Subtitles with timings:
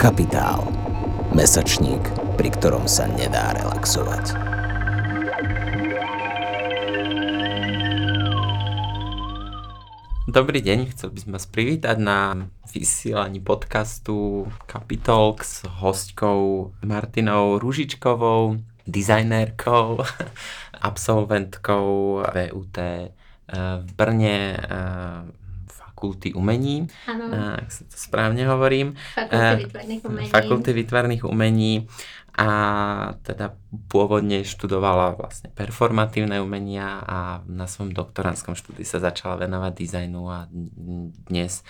[0.00, 0.64] Kapitál.
[1.36, 2.00] Mesačník,
[2.40, 4.32] pri ktorom sa nedá relaxovať.
[10.24, 18.56] Dobrý deň, chcel by som vás privítať na vysielaní podcastu Capitalk s hostkou Martinou Ružičkovou,
[18.88, 20.00] dizajnérkou,
[20.88, 23.12] absolventkou VUT eh,
[23.84, 25.39] v Brne eh,
[26.00, 28.96] fakulty umení, ak sa to správne hovorím.
[29.12, 30.28] Fakulty výtvarných umení.
[30.32, 31.72] Fakulty výtvarných umení
[32.40, 32.48] a
[33.20, 33.52] teda
[33.92, 40.48] pôvodne študovala vlastne performatívne umenia a na svojom doktoránskom štúdiu sa začala venovať dizajnu a
[41.28, 41.60] dnes,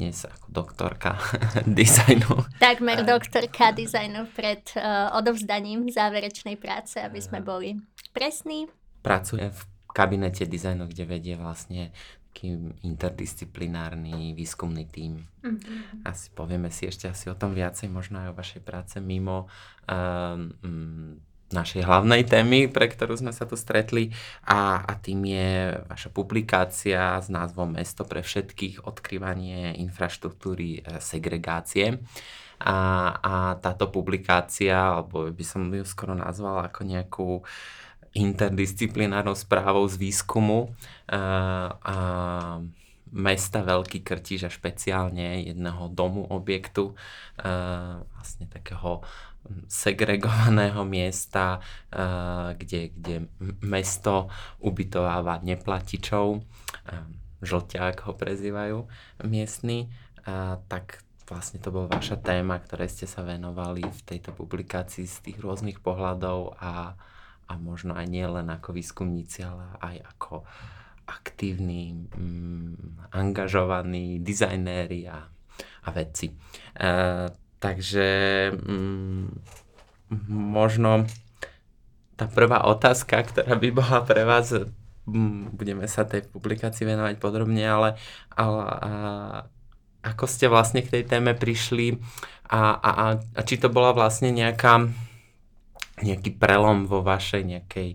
[0.00, 1.20] dnes ako doktorka
[1.68, 2.56] dizajnu.
[2.56, 7.76] Takmer doktorka dizajnu pred uh, odovzdaním záverečnej práce, aby sme boli
[8.16, 8.64] presní.
[9.04, 9.60] Pracuje v
[9.92, 11.92] kabinete dizajnu, kde vedie vlastne
[12.34, 15.22] taký interdisciplinárny výskumný tím.
[15.46, 16.02] Mm-hmm.
[16.02, 19.46] Asi povieme si ešte asi o tom viacej, možno aj o vašej práce mimo
[19.86, 20.50] um,
[21.54, 24.10] našej hlavnej témy, pre ktorú sme sa tu stretli
[24.42, 32.02] a, a tým je vaša publikácia s názvom Mesto pre všetkých, odkrývanie infraštruktúry e, segregácie.
[32.58, 32.76] A,
[33.22, 37.46] a táto publikácia, alebo by som ju skoro nazvala ako nejakú uh,
[38.14, 40.70] interdisciplinárnou správou z výskumu
[41.10, 41.18] a,
[41.82, 41.96] a
[43.14, 46.94] mesta Veľký Krtiž a špeciálne jedného domu objektu,
[47.42, 49.02] a, vlastne takého
[49.68, 51.58] segregovaného miesta,
[51.90, 53.16] a, kde, kde
[53.60, 54.30] mesto
[54.62, 56.40] ubytováva neplatičov,
[57.44, 58.78] žlťák ho prezývajú
[59.28, 59.92] miestni,
[60.72, 65.38] tak vlastne to bola vaša téma, ktoré ste sa venovali v tejto publikácii z tých
[65.40, 66.96] rôznych pohľadov a,
[67.48, 70.34] a možno aj nie len ako výskumníci, ale aj ako
[71.04, 75.28] aktívni, mm, angažovaní dizajnéri a,
[75.84, 76.32] a vedci.
[76.32, 76.34] E,
[77.60, 78.08] takže
[78.56, 79.24] mm,
[80.32, 81.04] možno
[82.14, 84.54] tá prvá otázka, ktorá by bola pre vás,
[85.04, 88.00] mm, budeme sa tej publikácii venovať podrobne, ale,
[88.32, 88.92] ale a,
[90.04, 92.00] ako ste vlastne k tej téme prišli
[92.48, 94.88] a, a, a či to bola vlastne nejaká
[96.02, 97.88] nejaký prelom vo vašej nejakej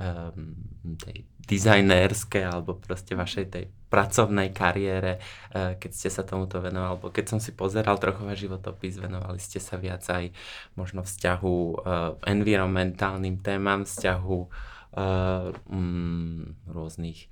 [0.00, 0.56] um,
[0.96, 7.12] tej dizajnérskej alebo proste vašej tej pracovnej kariére, uh, keď ste sa tomuto venovali, alebo
[7.12, 10.32] keď som si pozeral trochu váš životopis, venovali ste sa viac aj
[10.74, 17.28] možno vzťahu uh, environmentálnym témam, vzťahu uh, um, rôznych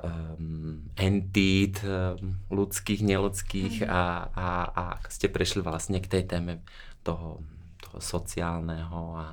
[0.00, 3.88] um, entít, um, ľudských, neludských mm.
[3.92, 6.64] a, a, a ste prešli vlastne k tej téme
[7.04, 7.57] toho toho
[8.00, 9.26] sociálneho a,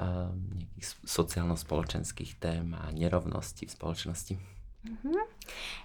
[0.00, 4.34] nejakých sociálno-spoločenských tém a nerovností v spoločnosti.
[4.80, 5.20] Uh-huh.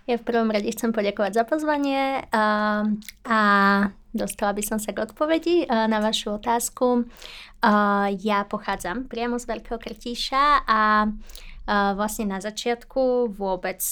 [0.08, 2.46] Ja v prvom rade chcem poďakovať za pozvanie a,
[3.28, 3.40] a
[4.16, 7.04] dostala by som sa k odpovedi na vašu otázku.
[8.24, 11.12] Ja pochádzam priamo z Veľkého Krtíša a
[12.00, 13.84] vlastne na začiatku vôbec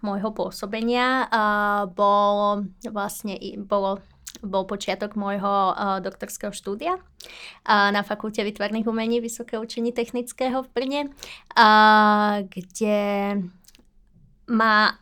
[0.00, 1.28] môjho pôsobenia
[1.92, 4.00] bolo vlastne bolo
[4.40, 10.68] bol počiatok môjho uh, doktorského štúdia uh, na Fakulte výtvarných umení Vysoké učení technického v
[10.72, 11.02] Brne,
[11.56, 12.98] uh, kde
[14.50, 14.96] ma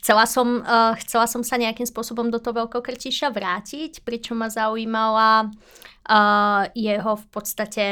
[0.00, 5.52] Chcela som, uh, chcela som sa nejakým spôsobom do toho veľkokrtiša vrátiť, pričom ma zaujímala
[5.52, 7.84] uh, jeho v podstate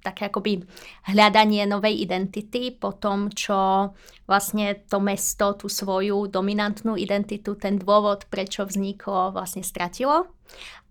[0.00, 0.64] také akoby
[1.12, 3.92] hľadanie novej identity po tom, čo
[4.24, 10.32] vlastne to mesto tú svoju dominantnú identitu, ten dôvod, prečo vzniklo, vlastne stratilo.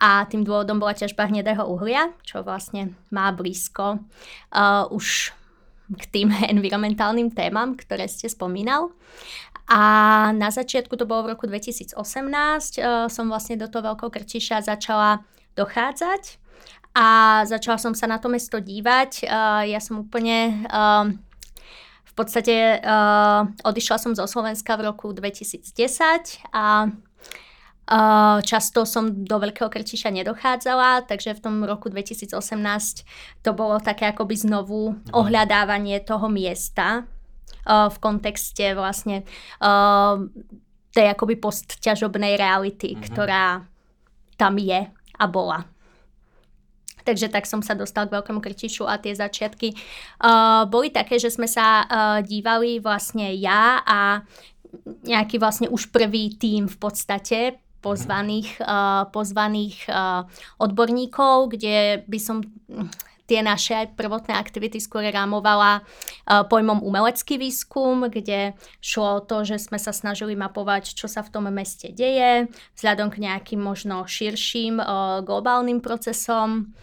[0.02, 5.34] A tým dôvodom bola ťažba hnedého uhlia, čo vlastne má blízko uh, už
[5.92, 8.94] k tým environmentálnym témam, ktoré ste spomínal.
[9.72, 9.82] A
[10.36, 15.26] na začiatku, to bolo v roku 2018, uh, som vlastne do toho Veľkého Krčiša začala
[15.58, 16.41] dochádzať
[16.92, 19.26] a začala som sa na to mesto dívať.
[19.26, 20.68] Uh, ja som úplne...
[20.68, 21.16] Uh,
[22.12, 25.72] v podstate uh, odišla som zo Slovenska v roku 2010
[26.52, 26.92] a
[27.88, 32.36] uh, často som do Veľkého Krčiša nedochádzala, takže v tom roku 2018
[33.40, 37.08] to bolo také akoby znovu ohľadávanie toho miesta
[37.64, 39.24] uh, v kontexte vlastne
[39.64, 40.20] uh,
[40.92, 43.08] tej akoby postťažobnej reality, mm-hmm.
[43.08, 43.64] ktorá
[44.36, 44.84] tam je
[45.16, 45.64] a bola.
[47.04, 51.34] Takže tak som sa dostal k Veľkému Krtišu a tie začiatky uh, boli také, že
[51.34, 54.24] sme sa uh, dívali vlastne ja a
[55.04, 60.24] nejaký vlastne už prvý tým v podstate pozvaných, uh, pozvaných uh,
[60.62, 62.46] odborníkov, kde by som
[63.32, 69.72] tie naše prvotné aktivity skôr rámovala uh, pojmom umelecký výskum, kde šlo o to, že
[69.72, 74.84] sme sa snažili mapovať, čo sa v tom meste deje, vzhľadom k nejakým možno širším
[74.84, 76.76] uh, globálnym procesom.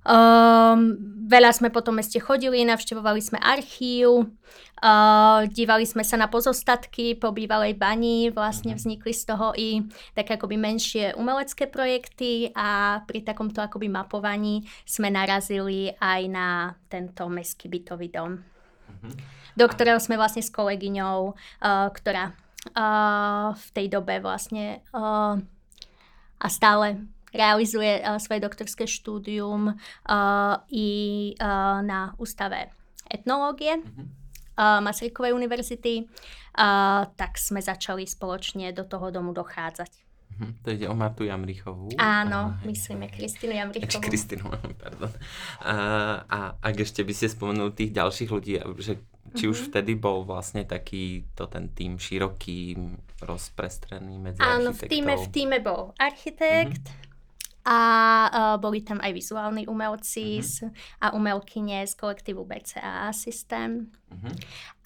[0.00, 0.96] Um,
[1.28, 4.32] veľa sme po tom meste chodili, navštevovali sme archív,
[4.80, 8.78] uh, dívali sme sa na pozostatky po bývalej bani, vlastne mhm.
[8.80, 9.84] vznikli z toho i
[10.16, 16.48] také akoby menšie umelecké projekty a pri takomto akoby mapovaní sme narazili aj na
[16.88, 19.12] tento mestský bytový dom, uh-huh.
[19.52, 22.32] do ktorého sme vlastne s kolegyňou, uh, ktorá
[22.72, 25.36] uh, v tej dobe vlastne uh,
[26.40, 27.04] a stále
[27.34, 30.88] realizuje uh, svoje doktorské štúdium uh, i
[31.38, 32.70] uh, na ústave
[33.10, 34.18] etnológie mm-hmm.
[34.60, 36.04] Masarykovej univerzity,
[37.16, 39.88] tak sme začali spoločne do toho domu dochádzať.
[40.40, 40.52] Mm-hmm.
[40.64, 41.96] To ide o Martu Jamrichovú.
[41.96, 44.04] Áno, a, myslíme Kristinu Jamrichovú.
[44.04, 44.52] Kristinu,
[44.84, 45.12] pardon.
[45.64, 45.74] A,
[46.24, 49.00] a ak ešte by ste spomenuli tých ďalších ľudí, že
[49.36, 49.52] či mm-hmm.
[49.52, 52.76] už vtedy bol vlastne taký to ten tým široký,
[53.20, 57.08] rozprestrený medzi Áno, v týme, v týme bol architekt, mm-hmm
[57.64, 57.78] a
[58.28, 60.72] uh, boli tam aj vizuálni umelci uh-huh.
[61.04, 64.34] a umelkyne z kolektívu BCA systém uh-huh.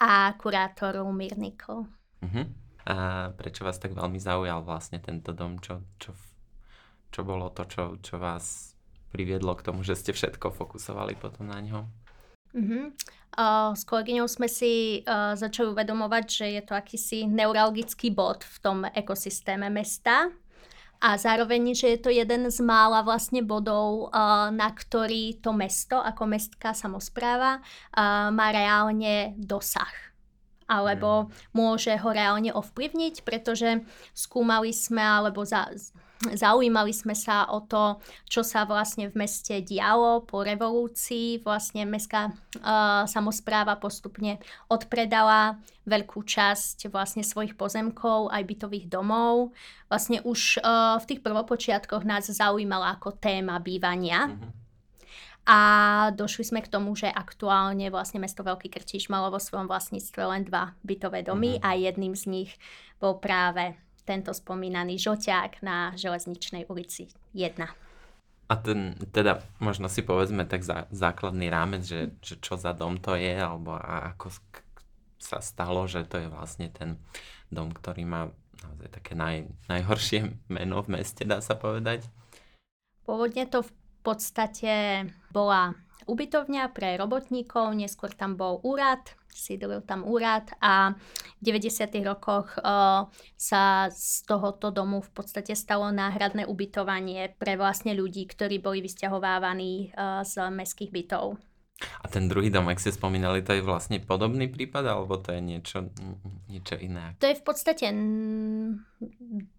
[0.03, 1.87] a kurátor Lumír Nikol.
[2.25, 2.47] Uh-huh.
[2.85, 5.62] A prečo vás tak veľmi zaujal vlastne tento dom?
[5.62, 6.12] Čo, čo,
[7.15, 8.75] čo bolo to, čo, čo vás
[9.15, 11.81] priviedlo k tomu, že ste všetko fokusovali potom na ňo?
[12.55, 12.91] Uh-huh.
[13.35, 18.56] Uh, s kolegyňou sme si uh, začali uvedomovať, že je to akýsi neuralgický bod v
[18.62, 20.31] tom ekosystéme mesta
[21.05, 24.09] a zároveň, že je to jeden z mála vlastne bodov,
[24.56, 27.61] na ktorý to mesto ako mestská samozpráva
[28.33, 29.93] má reálne dosah.
[30.65, 33.85] Alebo môže ho reálne ovplyvniť, pretože
[34.17, 35.69] skúmali sme alebo za,
[36.22, 41.43] zaujímali sme sa o to, čo sa vlastne v meste dialo po revolúcii.
[41.44, 44.40] Vlastne mestská uh, samozpráva postupne
[44.70, 49.52] odpredala veľkú časť vlastne svojich pozemkov, aj bytových domov.
[49.90, 54.32] Vlastne už uh, v tých prvopočiatkoch nás zaujímala ako téma bývania.
[54.32, 54.62] Mm-hmm.
[55.44, 55.61] A
[56.16, 60.49] došli sme k tomu, že aktuálne vlastne mesto Veľký Krtíš malo vo svojom vlastníctve len
[60.49, 61.69] dva bytové domy mm-hmm.
[61.69, 62.50] a jedným z nich
[62.96, 67.56] bol práve tento spomínaný žoťák na Železničnej ulici 1.
[68.45, 73.01] A ten, teda možno si povedzme tak zá, základný rámec, že, že čo za dom
[73.01, 74.29] to je, alebo a ako
[75.17, 77.01] sa stalo, že to je vlastne ten
[77.49, 78.29] dom, ktorý má
[78.61, 82.05] naozaj také naj, najhoršie meno v meste, dá sa povedať.
[83.09, 83.73] Pôvodne to v
[84.05, 84.73] podstate
[85.33, 85.73] bola
[86.05, 89.00] ubytovňa pre robotníkov, neskôr tam bol úrad,
[89.35, 90.95] sídlil tam úrad a
[91.43, 91.91] v 90.
[92.07, 98.63] rokoch uh, sa z tohoto domu v podstate stalo náhradné ubytovanie pre vlastne ľudí, ktorí
[98.63, 101.37] boli vysťahovávaní uh, z mestských bytov.
[101.75, 105.43] A ten druhý dom, ak ste spomínali, to je vlastne podobný prípad, alebo to je
[105.43, 105.91] niečo,
[106.47, 107.19] niečo iné?
[107.19, 107.91] To je v podstate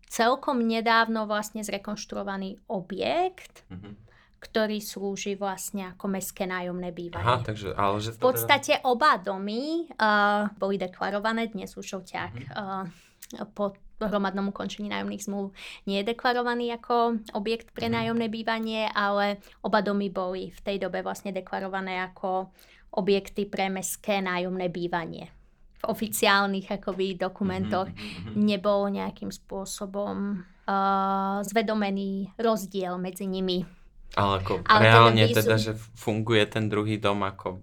[0.08, 3.68] celkom nedávno vlastne zrekonštruovaný objekt.
[3.68, 4.05] Mm-hmm
[4.46, 7.26] ktorý slúži vlastne ako mestské nájomné bývanie.
[7.26, 8.86] Aha, takže, ale že v podstate teda...
[8.86, 13.42] oba domy uh, boli deklarované, dnes už Šoťák mm-hmm.
[13.42, 15.56] uh, po hromadnom ukončení nájomných zmluv
[15.90, 17.96] nie je deklarovaný ako objekt pre mm-hmm.
[17.98, 22.54] nájomné bývanie, ale oba domy boli v tej dobe vlastne deklarované ako
[22.94, 25.32] objekty pre mestské nájomné bývanie.
[25.82, 28.36] V oficiálnych akoby dokumentoch mm-hmm.
[28.36, 33.66] nebol nejakým spôsobom uh, zvedomený rozdiel medzi nimi.
[34.16, 37.60] Ale ako Ale reálne teda, teda, že funguje ten druhý dom ako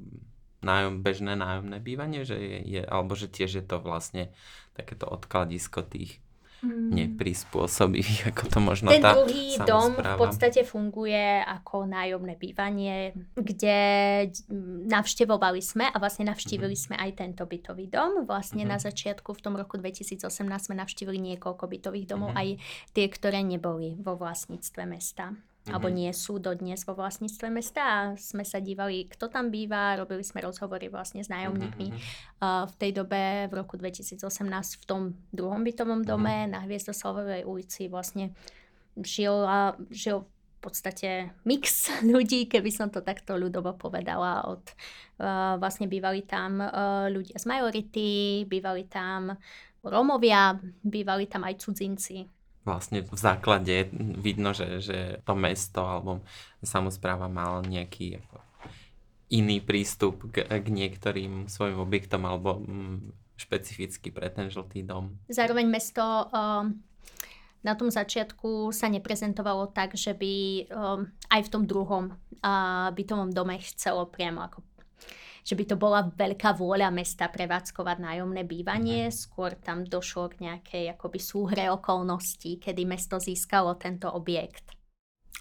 [0.63, 4.31] nájom, bežné nájomné bývanie, že je, je, alebo že tiež je to vlastne
[4.73, 6.23] takéto odkladisko tých
[6.63, 6.95] hmm.
[6.95, 13.79] neprispôsobivých, ako to možno Ten tá druhý dom v podstate funguje ako nájomné bývanie, kde
[14.87, 16.83] navštevovali sme a vlastne navštívili hmm.
[16.89, 18.25] sme aj tento bytový dom.
[18.25, 18.71] Vlastne hmm.
[18.71, 22.41] na začiatku v tom roku 2018 sme navštívili niekoľko bytových domov, hmm.
[22.41, 22.49] aj
[22.95, 25.75] tie, ktoré neboli vo vlastníctve mesta mm-hmm.
[25.79, 30.27] alebo nie sú dodnes vo vlastníctve mesta a sme sa dívali, kto tam býva, robili
[30.27, 31.87] sme rozhovory vlastne s nájomníkmi.
[31.95, 32.43] Mm-hmm.
[32.43, 34.19] Uh, v tej dobe, v roku 2018,
[34.83, 36.53] v tom druhom bytovom dome mm-hmm.
[36.53, 38.35] na Hviezdoslavovej ulici vlastne
[38.99, 44.43] žil, a, žil v podstate mix ľudí, keby som to takto ľudovo povedala.
[44.51, 44.67] Od,
[45.23, 48.11] uh, vlastne bývali tam uh, ľudia z majority,
[48.51, 49.39] bývali tam
[49.83, 56.23] Rómovia, bývali tam aj cudzinci vlastne v základe vidno, že, že to mesto alebo
[56.63, 58.23] samozpráva mal nejaký
[59.33, 65.17] iný prístup k, k niektorým svojim objektom alebo mm, špecificky pre ten žltý dom.
[65.27, 66.69] Zároveň mesto uh,
[67.63, 70.35] na tom začiatku sa neprezentovalo tak, že by
[70.69, 72.15] um, aj v tom druhom
[72.93, 74.67] bytovom dome chcelo priamo ako
[75.43, 79.19] že by to bola veľká vôľa mesta prevádzkovať nájomné bývanie, mm-hmm.
[79.19, 84.79] skôr tam došlo k nejakej akoby súhre okolností, kedy mesto získalo tento objekt.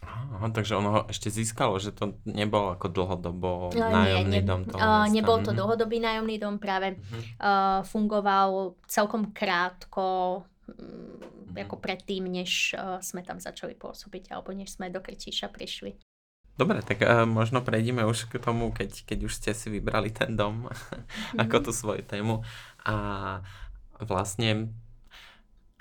[0.02, 4.66] Aha, takže ono ho ešte získalo, že to nebol ako dlhodobo nájomný nie, ne, dom
[4.66, 5.58] toho uh, Nebol to mhm.
[5.62, 7.22] dlhodobý nájomný dom, práve uh-huh.
[7.38, 11.54] uh, fungoval celkom krátko, uh-huh.
[11.54, 15.94] ako predtým, než uh, sme tam začali pôsobiť, alebo než sme do Krčíša prišli.
[16.62, 20.38] Dobre, tak uh, možno prejdeme už k tomu, keď, keď už ste si vybrali ten
[20.38, 21.42] dom mm-hmm.
[21.50, 22.46] ako tú svoju tému.
[22.86, 22.96] A
[23.98, 24.70] vlastne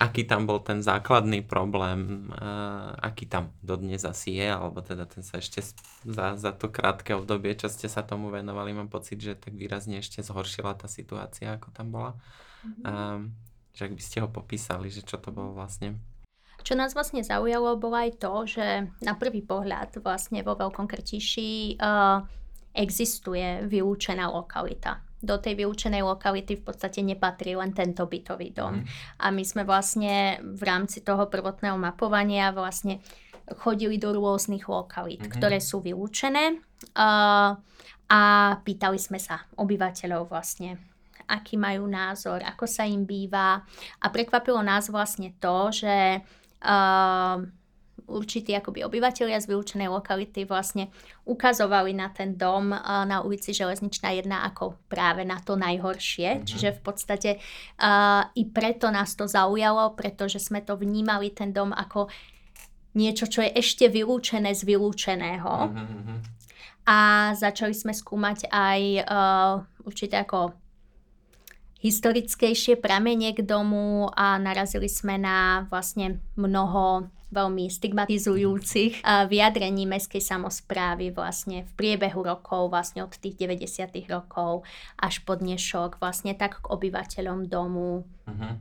[0.01, 5.21] aký tam bol ten základný problém, uh, aký tam dodnes asi je, alebo teda ten
[5.21, 5.61] sa ešte
[6.01, 10.01] za, za to krátke obdobie, čo ste sa tomu venovali, mám pocit, že tak výrazne
[10.01, 12.17] ešte zhoršila tá situácia, ako tam bola.
[12.65, 12.83] Mm-hmm.
[12.89, 13.37] Um,
[13.77, 16.01] že ak by ste ho popísali, že čo to bolo vlastne.
[16.61, 18.65] Čo nás vlastne zaujalo, bolo aj to, že
[19.01, 22.21] na prvý pohľad vlastne vo Veľkom Krtiši uh,
[22.71, 28.81] existuje vyúčená lokalita do tej vyučenej lokality v podstate nepatrí len tento bytový dom.
[28.81, 28.85] Mm.
[29.21, 33.05] A my sme vlastne v rámci toho prvotného mapovania vlastne
[33.61, 35.37] chodili do rôznych lokalít, mm-hmm.
[35.37, 36.57] ktoré sú vylúčené
[36.97, 37.53] uh,
[38.11, 38.21] a
[38.65, 40.81] pýtali sme sa obyvateľov vlastne,
[41.29, 43.61] aký majú názor, ako sa im býva
[44.01, 46.23] a prekvapilo nás vlastne to, že
[46.63, 47.41] uh,
[48.11, 50.91] určití akoby obyvateľia z vylúčenej lokality vlastne
[51.23, 56.27] ukazovali na ten dom na ulici Železničná 1 ako práve na to najhoršie.
[56.27, 56.47] Mm-hmm.
[56.47, 61.71] Čiže v podstate uh, i preto nás to zaujalo, pretože sme to vnímali ten dom
[61.71, 62.11] ako
[62.99, 65.71] niečo, čo je ešte vylúčené z vylúčeného.
[65.71, 66.17] Mm-hmm.
[66.91, 69.53] A začali sme skúmať aj uh,
[69.87, 70.51] určite ako
[71.81, 81.15] historickejšie pramene k domu a narazili sme na vlastne mnoho veľmi stigmatizujúcich vyjadrení mestskej samozprávy
[81.15, 83.87] vlastne v priebehu rokov, vlastne od tých 90.
[84.11, 84.67] rokov
[84.99, 88.53] až po dnešok, vlastne tak k obyvateľom domu, uh-huh.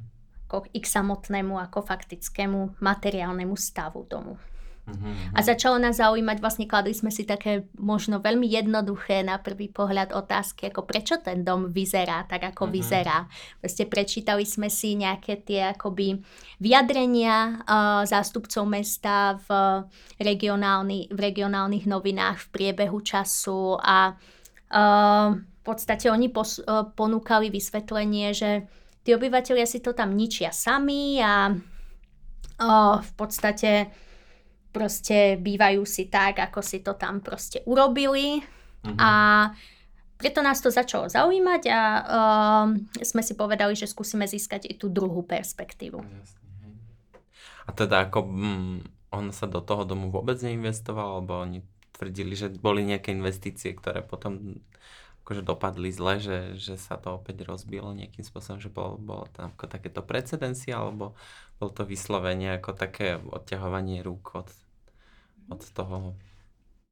[0.47, 4.39] ako k ich samotnému, ako faktickému materiálnemu stavu domu.
[4.89, 5.37] Uh-huh.
[5.37, 10.11] A začalo nás zaujímať, vlastne kladli sme si také možno veľmi jednoduché na prvý pohľad
[10.17, 12.75] otázky, ako prečo ten dom vyzerá tak, ako uh-huh.
[12.75, 13.19] vyzerá.
[13.61, 16.19] Proste prečítali sme si nejaké tie akoby
[16.59, 19.49] vyjadrenia uh, zástupcov mesta v,
[20.19, 27.53] regionálny, v regionálnych novinách v priebehu času a uh, v podstate oni pos, uh, ponúkali
[27.53, 28.65] vysvetlenie, že
[29.05, 33.93] tí obyvateľia si to tam ničia sami a uh, v podstate
[34.71, 38.41] proste bývajú si tak, ako si to tam proste urobili.
[38.87, 38.97] Uh-huh.
[38.97, 39.11] A
[40.21, 42.67] preto nás to začalo zaujímať a uh,
[43.01, 46.01] sme si povedali, že skúsime získať i tú druhú perspektívu.
[47.65, 48.77] A teda ako mm,
[49.17, 51.65] on sa do toho domu vôbec neinvestoval, alebo oni
[51.97, 54.61] tvrdili, že boli nejaké investície, ktoré potom
[55.25, 59.55] akože dopadli zle, že, že sa to opäť rozbilo nejakým spôsobom, že bolo, bolo tam
[59.55, 61.15] ako takéto precedencie, alebo
[61.61, 64.49] bol to vyslovenie ako také odťahovanie rúk od,
[65.53, 66.17] od toho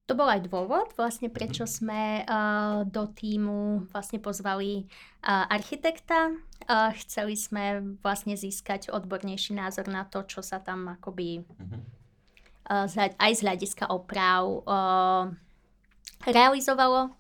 [0.09, 1.71] to bol aj dôvod, vlastne prečo mhm.
[1.71, 6.33] sme uh, do týmu vlastne pozvali uh, architekta.
[6.65, 11.45] Uh, chceli sme vlastne získať odbornejší názor na to, čo sa tam akoby
[12.73, 12.89] uh,
[13.21, 15.29] aj z hľadiska oprav uh,
[16.25, 17.13] realizovalo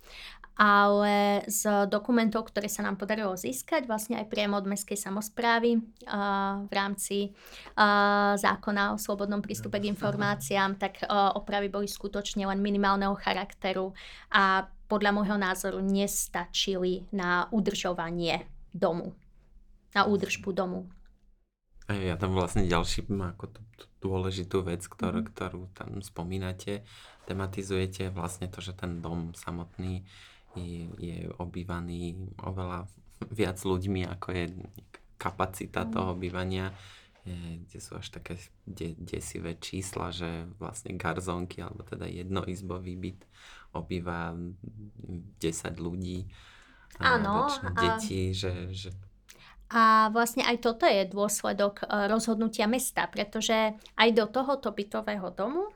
[0.59, 6.67] ale z dokumentov, ktoré sa nám podarilo získať vlastne aj priamo od mestskej samozprávy uh,
[6.67, 12.59] v rámci uh, zákona o slobodnom prístupe k informáciám, tak uh, opravy boli skutočne len
[12.59, 13.95] minimálneho charakteru
[14.35, 19.15] a podľa môjho názoru nestačili na udržovanie domu,
[19.95, 20.91] na údržbu domu.
[21.88, 25.27] A ja tam vlastne ďalší ako tú, tú dôležitú vec, ktorú, mm.
[25.33, 26.85] ktorú tam spomínate,
[27.25, 30.05] tematizujete vlastne to, že ten dom samotný
[30.59, 32.91] je, je obývaný oveľa
[33.31, 34.45] viac ľuďmi, ako je
[35.19, 35.91] kapacita mm.
[35.91, 36.71] toho bývania,
[37.67, 43.21] kde sú až také de- desivé čísla, že vlastne garzonky, alebo teda jednoizbový byt
[43.77, 45.43] obýva 10
[45.77, 46.25] ľudí.
[47.03, 47.47] Áno.
[47.47, 48.91] A deti, že, že
[49.69, 55.69] a vlastne aj toto je dôsledok e, rozhodnutia mesta, pretože aj do tohoto bytového domu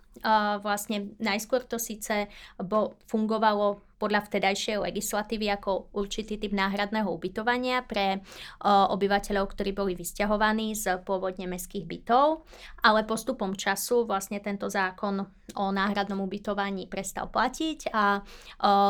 [0.60, 2.28] vlastne najskôr to síce
[2.60, 8.18] bo, fungovalo podľa vtedajšej legislatívy ako určitý typ náhradného ubytovania pre
[8.66, 12.42] obyvateľov, ktorí boli vysťahovaní z pôvodne mestských bytov,
[12.82, 15.22] ale postupom času vlastne tento zákon
[15.54, 18.26] o náhradnom ubytovaní prestal platiť a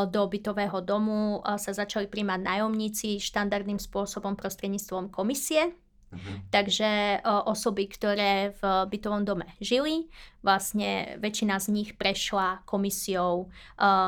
[0.09, 5.77] do bytového domu sa začali príjmať nájomníci štandardným spôsobom prostredníctvom komisie
[6.13, 6.53] Mhm.
[6.53, 8.61] Takže o, osoby, ktoré v
[8.93, 10.07] bytovom dome žili,
[10.45, 13.47] vlastne väčšina z nich prešla komisiou o,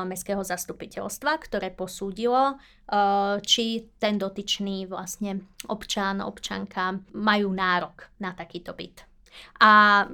[0.06, 2.58] mestského zastupiteľstva, ktoré posúdilo, o,
[3.42, 9.02] či ten dotyčný vlastne občan, občanka majú nárok na takýto byt.
[9.60, 10.04] A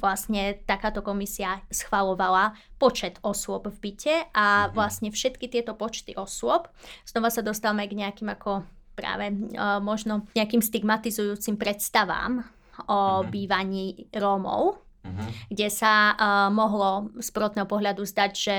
[0.00, 4.72] vlastne takáto komisia schvalovala počet osôb v byte a mhm.
[4.72, 6.72] vlastne všetky tieto počty osôb,
[7.04, 12.44] znova sa dostávame k nejakým ako práve uh, možno nejakým stigmatizujúcim predstavám
[12.88, 13.28] o uh-huh.
[13.28, 15.28] bývaní Rómov, uh-huh.
[15.48, 18.56] kde sa uh, mohlo z prvotného pohľadu zdať, že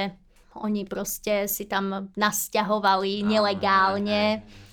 [0.53, 4.41] oni proste si tam nasťahovali nelegálne.
[4.41, 4.71] Uh-huh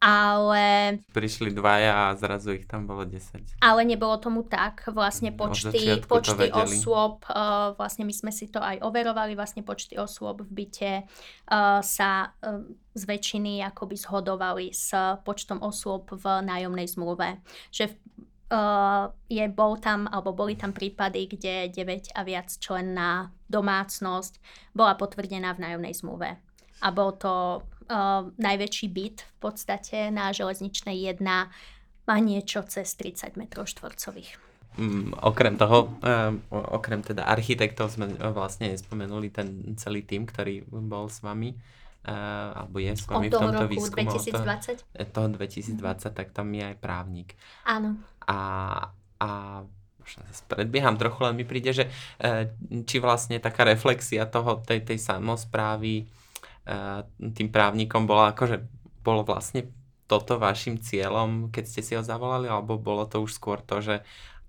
[0.00, 0.96] ale...
[1.12, 3.60] Prišli dvaja a zrazu ich tam bolo 10.
[3.60, 4.88] Ale nebolo tomu tak.
[4.88, 10.40] Vlastne počty, počty osôb, uh, vlastne my sme si to aj overovali, vlastne počty osôb
[10.48, 12.64] v byte uh, sa uh,
[12.96, 17.44] z väčšiny akoby zhodovali s počtom osôb v nájomnej zmluve.
[17.68, 17.92] Že
[18.48, 24.40] uh, je, bol tam, alebo boli tam prípady, kde 9 a viac členná domácnosť
[24.72, 26.40] bola potvrdená v nájomnej zmluve.
[26.80, 27.60] A bol to
[28.38, 31.20] najväčší byt v podstate na železničnej 1
[32.06, 34.50] má niečo cez 30 m štvorcových.
[34.78, 41.10] Mm, okrem toho, uh, okrem teda architektov sme vlastne spomenuli ten celý tým, ktorý bol
[41.10, 41.58] s vami
[42.06, 44.14] uh, alebo je s vami v tomto roku výskumu.
[44.14, 44.86] 2020.
[44.94, 46.14] Od toho, toho 2020, mm.
[46.14, 47.34] tak tam je aj právnik.
[47.66, 47.98] Áno.
[48.30, 48.38] A,
[49.18, 49.28] a
[49.98, 51.84] možno sa predbieham trochu, len mi príde, že
[52.86, 56.06] či vlastne taká reflexia toho, tej, tej samozprávy
[57.18, 58.62] tým právnikom bola akože,
[59.02, 59.70] bolo vlastne
[60.10, 63.96] toto vašim cieľom, keď ste si ho zavolali, alebo bolo to už skôr to, že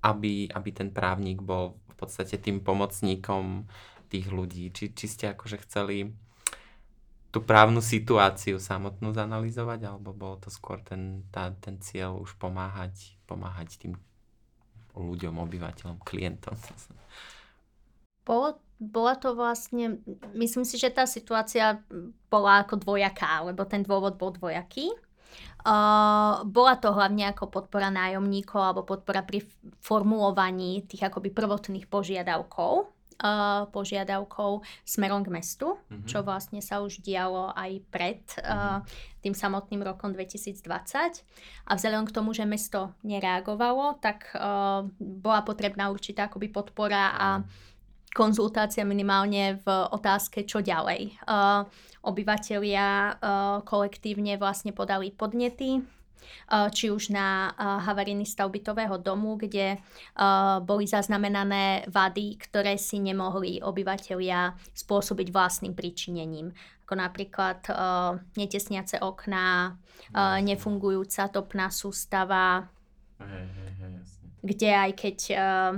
[0.01, 3.69] aby, aby ten právnik bol v podstate tým pomocníkom
[4.09, 4.73] tých ľudí?
[4.73, 6.09] Či, či ste akože chceli
[7.31, 13.15] tú právnu situáciu samotnú zanalizovať, alebo bolo to skôr ten, tá, ten cieľ už pomáhať,
[13.23, 13.93] pomáhať tým
[14.97, 16.57] ľuďom, obyvateľom, klientom?
[18.27, 20.01] Bolo bola to vlastne,
[20.33, 21.85] myslím si, že tá situácia
[22.33, 24.89] bola ako dvojaká, lebo ten dôvod bol dvojaký.
[25.61, 29.45] Uh, bola to hlavne ako podpora nájomníkov alebo podpora pri
[29.77, 32.89] formulovaní tých akoby prvotných požiadavkov,
[33.21, 36.09] uh, požiadavkov smerom k mestu, mm-hmm.
[36.09, 38.81] čo vlastne sa už dialo aj pred uh,
[39.21, 40.57] tým samotným rokom 2020.
[41.69, 47.27] A vzhľadom k tomu, že mesto nereagovalo, tak uh, bola potrebná určitá akoby podpora a
[47.45, 47.70] mm
[48.11, 51.15] konzultácia minimálne v otázke, čo ďalej.
[51.23, 51.63] Uh,
[52.03, 59.79] obyvateľia uh, kolektívne vlastne podali podnety, uh, či už na havarijný stav bytového domu, kde
[60.67, 66.51] boli zaznamenané vady, ktoré si nemohli obyvateľia spôsobiť vlastným príčinením.
[66.83, 69.79] Ako napríklad uh, netesniace okná,
[70.11, 72.67] uh, nefungujúca topná sústava,
[73.23, 73.95] hey, hey, hey,
[74.43, 75.71] kde aj keď uh,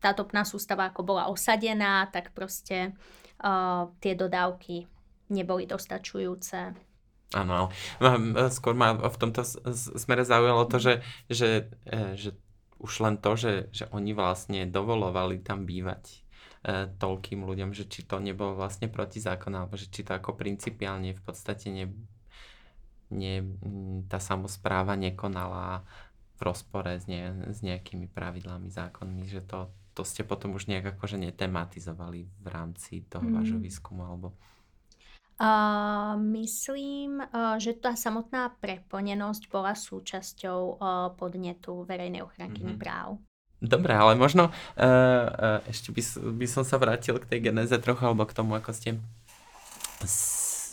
[0.00, 2.94] tá topná sústava ako bola osadená, tak proste
[4.00, 4.86] tie dodávky
[5.30, 6.86] neboli dostačujúce.
[7.34, 7.74] Áno,
[8.54, 9.42] skôr ma v tomto
[9.98, 10.94] smere zaujalo to, že,
[11.26, 12.38] že, e, že
[12.78, 18.06] už len to, že, že oni vlastne dovolovali tam bývať e, toľkým ľuďom, že či
[18.06, 21.90] to nebolo vlastne proti zákonu, alebo že či to ako principiálne v podstate ne,
[23.10, 23.42] ne,
[24.06, 25.82] tá samozpráva nekonala
[26.36, 30.96] v rozpore s, ne, s nejakými pravidlami, zákonmi, že to, to ste potom už nejak
[30.96, 33.34] akože netematizovali v rámci toho mm.
[33.40, 34.36] vášho výskumu, alebo...
[35.36, 42.80] Uh, myslím, uh, že tá samotná preplnenosť bola súčasťou uh, podnetu verejnej ochranky mm-hmm.
[42.80, 43.20] práv.
[43.60, 46.00] Dobre, ale možno uh, uh, ešte by,
[46.40, 48.96] by som sa vrátil k tej geneze trochu, alebo k tomu, ako ste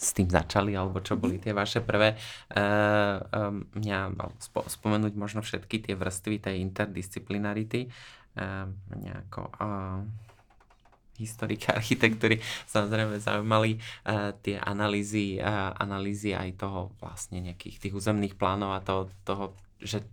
[0.03, 3.99] s tým začali, alebo čo boli tie vaše prvé, uh, um, mňa
[4.43, 10.03] spo, spomenúť možno všetky tie vrstvy tej interdisciplinarity, uh, nejako uh,
[11.15, 18.35] historiky architektúry, samozrejme zaujímali uh, tie analýzy, uh, analýzy aj toho vlastne nejakých tých územných
[18.35, 20.03] plánov a toho, toho že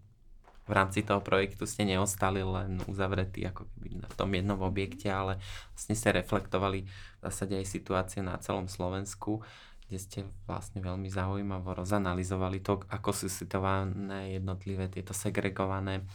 [0.71, 5.43] v rámci toho projektu ste neostali len uzavretí ako keby v tom jednom objekte, ale
[5.75, 9.43] vlastne ste reflektovali v zásade aj situáciu na celom Slovensku
[9.91, 16.07] kde ste vlastne veľmi zaujímavo rozanalizovali to, ako sú situované jednotlivé tieto segregované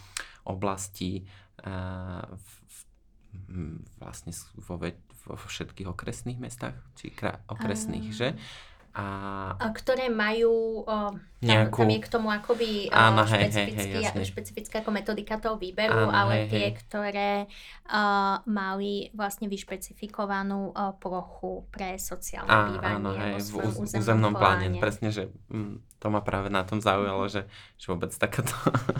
[0.47, 1.27] oblasti
[1.67, 2.77] uh, v, v,
[3.99, 4.31] vlastne
[4.63, 8.31] vo, vo všetkých okresných mestách, či kra, okresných, že?
[8.95, 9.05] a...
[9.59, 10.97] a ktoré majú, o,
[11.45, 11.85] nejakú...
[11.85, 16.09] tam je k tomu akoby Áno, hej, špecifický, hej, hej, špecifická ako metodika toho výberu,
[16.09, 16.73] Áno, ale hej, tie, hej.
[16.81, 17.31] ktoré
[17.89, 24.33] uh, mali vlastne vyšpecifikovanú uh, plochu pre sociálne Á, bývanie áno, hej, v územnom, územnom
[24.33, 24.65] pláne.
[24.73, 24.79] pláne.
[24.81, 27.49] Presne, že mm, to ma práve na tom zaujalo, že,
[27.81, 28.53] že vôbec takáto,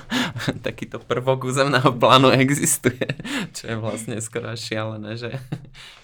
[0.65, 3.05] takýto prvok územného plánu existuje,
[3.53, 5.29] čo je vlastne skoro šialené, že,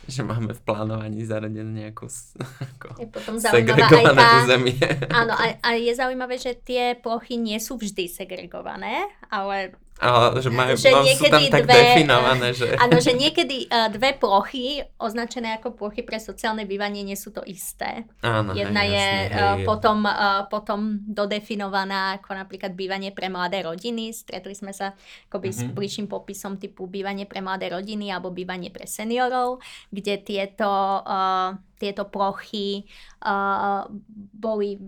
[0.06, 2.06] že máme v plánovaní zaradené nejakú
[2.78, 4.78] ako je potom segregované tá, územie.
[5.10, 10.50] Áno, a, a je zaujímavé, že tie plochy nie sú vždy segregované, ale ale že,
[10.50, 12.74] majú, že no, sú tam tak dve, definované, že...
[12.84, 17.46] Áno, že niekedy uh, dve plochy, označené ako plochy pre sociálne bývanie, nie sú to
[17.46, 18.10] isté.
[18.26, 23.30] Áno, Jedna hej, je jasne, uh, hej, potom, uh, potom dodefinovaná ako napríklad bývanie pre
[23.30, 24.10] mladé rodiny.
[24.10, 24.98] Stretli sme sa
[25.30, 25.62] akoby mm-hmm.
[25.62, 25.74] s mhm.
[25.78, 29.62] bližším popisom typu bývanie pre mladé rodiny alebo bývanie pre seniorov,
[29.94, 30.66] kde tieto,
[31.06, 32.90] uh, tieto plochy
[33.22, 33.86] uh,
[34.34, 34.82] boli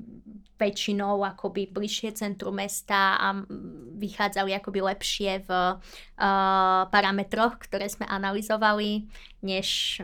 [0.64, 3.36] väčšinou akoby bližšie centru mesta a
[4.00, 5.80] vychádzali akoby lepšie v uh,
[6.88, 9.12] parametroch, ktoré sme analyzovali,
[9.44, 10.00] než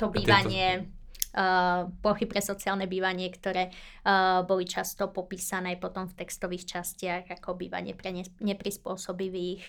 [0.00, 0.88] to bývanie,
[1.36, 7.60] uh, plochy pre sociálne bývanie, ktoré uh, boli často popísané potom v textových častiach ako
[7.60, 9.62] bývanie pre ne- neprispôsobivých.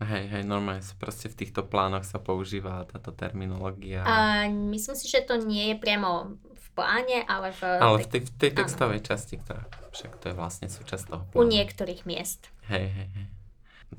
[0.00, 4.00] Hej, hej, normálne proste v týchto plánoch sa používa táto terminológia.
[4.00, 6.40] A myslím si, že to nie je priamo
[6.80, 7.60] pláne, ale v...
[7.76, 9.08] Ale v tej, v tej textovej áno.
[9.12, 9.62] časti, ktorá
[9.92, 11.44] však to je vlastne súčasť toho plánu.
[11.44, 12.48] U niektorých miest.
[12.72, 13.26] Hej, hej, hej.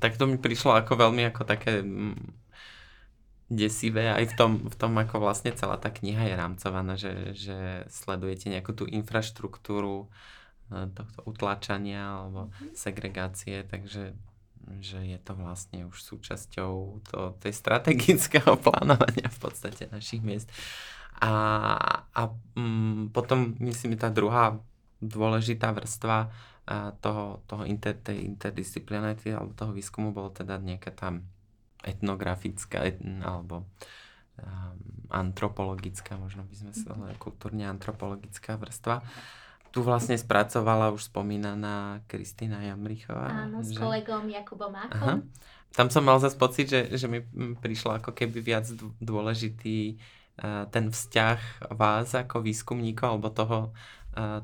[0.02, 2.16] Tak to mi prišlo ako veľmi ako také mm,
[3.52, 7.86] desivé aj v tom, v tom, ako vlastne celá tá kniha je rámcovaná, že, že
[7.92, 10.08] sledujete nejakú tú infraštruktúru
[10.72, 12.72] e, tohto utláčania alebo mm-hmm.
[12.72, 14.16] segregácie, takže
[14.80, 20.48] že je to vlastne už súčasťou to, tej strategického plánovania v podstate našich miest.
[21.20, 21.32] A,
[22.08, 22.22] a
[22.56, 24.56] mm, potom myslím, tá druhá
[25.02, 26.30] dôležitá vrstva
[27.02, 31.26] toho, toho inter, tej interdisciplinarity alebo toho výskumu bolo teda nejaká tam
[31.82, 33.66] etnografická etn, alebo
[34.38, 34.78] um,
[35.10, 39.02] antropologická, možno by sme sa mm kultúrne antropologická vrstva.
[39.74, 43.48] Tu vlastne spracovala už spomínaná Kristýna Jamrichová.
[43.48, 43.80] Áno, s že...
[43.80, 45.26] kolegom Jakubom Mákom.
[45.72, 47.24] Tam som mal zase pocit, že, že mi
[47.56, 48.68] prišlo ako keby viac
[49.00, 49.96] dôležitý
[50.42, 53.60] ten vzťah vás ako výskumníkov alebo toho,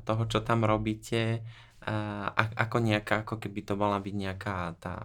[0.07, 1.43] toho čo tam robíte,
[2.55, 5.03] ako nejaká, ako keby to mala byť nejaká tá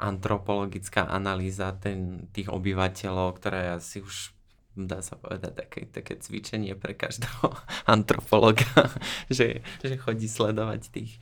[0.00, 4.32] antropologická analýza ten, tých obyvateľov, ktorá asi už
[4.72, 7.52] dá sa povedať také, také cvičenie pre každého
[7.94, 8.88] antropologa,
[9.28, 11.20] že, že chodí sledovať tých,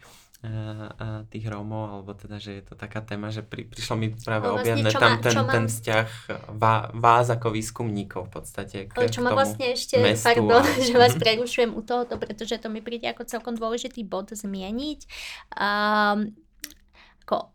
[1.35, 4.55] tých Rómov, alebo teda, že je to taká téma, že pri, prišlo mi práve no,
[4.55, 6.09] vlastne, objavné tam ten, ten vzťah
[6.55, 8.77] vá, vás ako výskumníkov v podstate.
[8.87, 10.62] K, čo ma vlastne ešte, mestu a...
[10.79, 15.01] že vás prerušujem u tohoto, pretože to mi príde ako celkom dôležitý bod zmieniť.
[15.59, 16.38] Um,
[17.27, 17.51] ako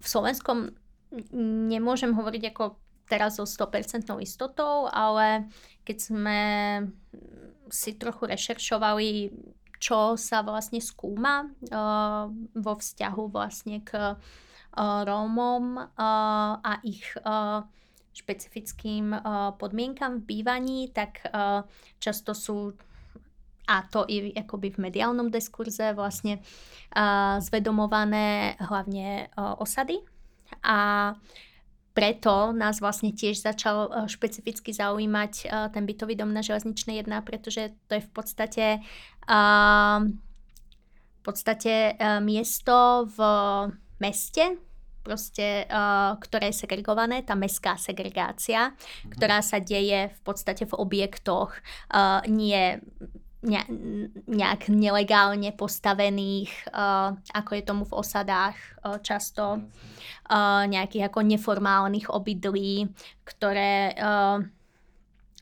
[0.00, 0.58] v Slovenskom
[1.68, 5.52] nemôžem hovoriť ako teraz so 100% istotou, ale
[5.84, 6.40] keď sme
[7.68, 9.28] si trochu rešeršovali
[9.84, 12.24] čo sa vlastne skúma uh,
[12.56, 15.84] vo vzťahu vlastne k uh, Rómom uh,
[16.56, 17.04] a ich
[18.14, 19.10] špecifickým
[19.58, 21.18] podmienkam v bývaní, tak
[21.98, 22.70] často sú
[23.66, 26.38] a to i akoby v mediálnom diskurze vlastne
[27.42, 29.98] zvedomované hlavne osady.
[30.62, 31.10] A
[31.94, 37.08] preto nás vlastne tiež začal eh, špecificky zaujímať eh, ten bytový dom na železničnej 1,
[37.22, 38.66] pretože to je v podstate
[39.30, 40.02] uh,
[41.14, 43.18] v podstate uh, miesto v
[43.96, 44.60] meste,
[45.00, 49.16] proste, uh, ktoré je segregované, tá mestská segregácia, mm-hmm.
[49.16, 51.56] ktorá sa deje v podstate v objektoch,
[51.92, 52.76] uh, nie
[53.44, 62.08] nejak nelegálne postavených, uh, ako je tomu v osadách uh, často, uh, nejakých ako neformálnych
[62.08, 62.88] obydlí,
[63.28, 64.40] ktoré uh,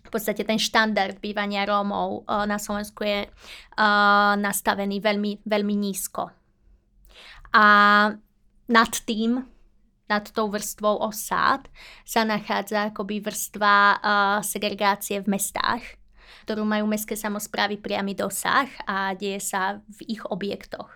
[0.03, 6.35] v podstate ten štandard bývania Rómov uh, na Slovensku je uh, nastavený veľmi, veľmi nízko.
[7.55, 7.67] A
[8.67, 9.47] nad tým,
[10.11, 11.71] nad tou vrstvou osád
[12.03, 13.99] sa nachádza akoby vrstva uh,
[14.43, 16.02] segregácie v mestách,
[16.43, 20.91] ktorú majú mestské samozprávy priamy dosah a deje sa v ich objektoch.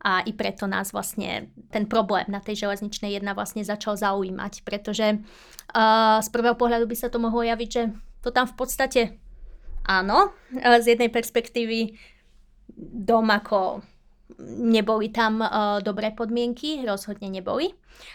[0.00, 5.20] A i preto nás vlastne ten problém na tej železničnej jedna vlastne začal zaujímať, pretože
[5.20, 7.82] uh, z prvého pohľadu by sa to mohlo javiť, že
[8.24, 9.02] to tam v podstate
[9.84, 11.98] áno, z jednej perspektívy
[12.80, 13.84] dom ako
[14.38, 17.72] neboli tam uh, dobré podmienky, rozhodne neboli.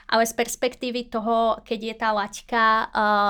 [0.10, 2.88] Ale z perspektívy toho, keď je tá laťka uh,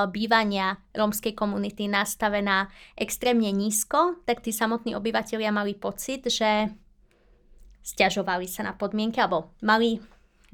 [0.07, 6.71] bývania rómskej komunity nastavená extrémne nízko, tak tí samotní obyvateľia mali pocit, že
[7.85, 10.01] stiažovali sa na podmienky alebo mali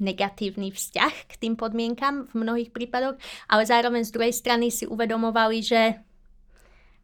[0.02, 3.16] negatívny vzťah k tým podmienkam v mnohých prípadoch,
[3.46, 6.02] ale zároveň z druhej strany si uvedomovali, že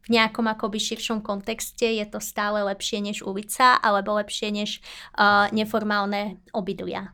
[0.04, 4.70] v nejakom akoby širšom kontexte je to stále lepšie než ulica alebo lepšie než
[5.18, 7.12] uh, neformálne obydlia.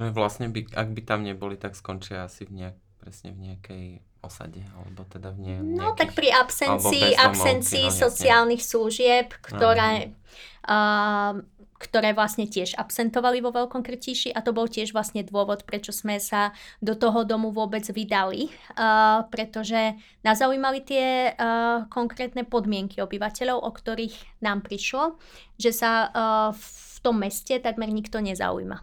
[0.00, 3.84] No vlastne, by, ak by tam neboli, tak skončia asi v nejak, presne v nejakej
[4.24, 10.16] osade, alebo teda v nie, No tak pri absencii, absencii no, sociálnych služieb, ktoré
[10.64, 11.38] uh,
[11.78, 16.22] ktoré vlastne tiež absentovali vo Veľkom Krtíši a to bol tiež vlastne dôvod, prečo sme
[16.22, 23.58] sa do toho domu vôbec vydali, uh, pretože nás zaujímali tie uh, konkrétne podmienky obyvateľov,
[23.58, 25.18] o ktorých nám prišlo,
[25.58, 28.78] že sa uh, v tom meste takmer nikto nezaujíma.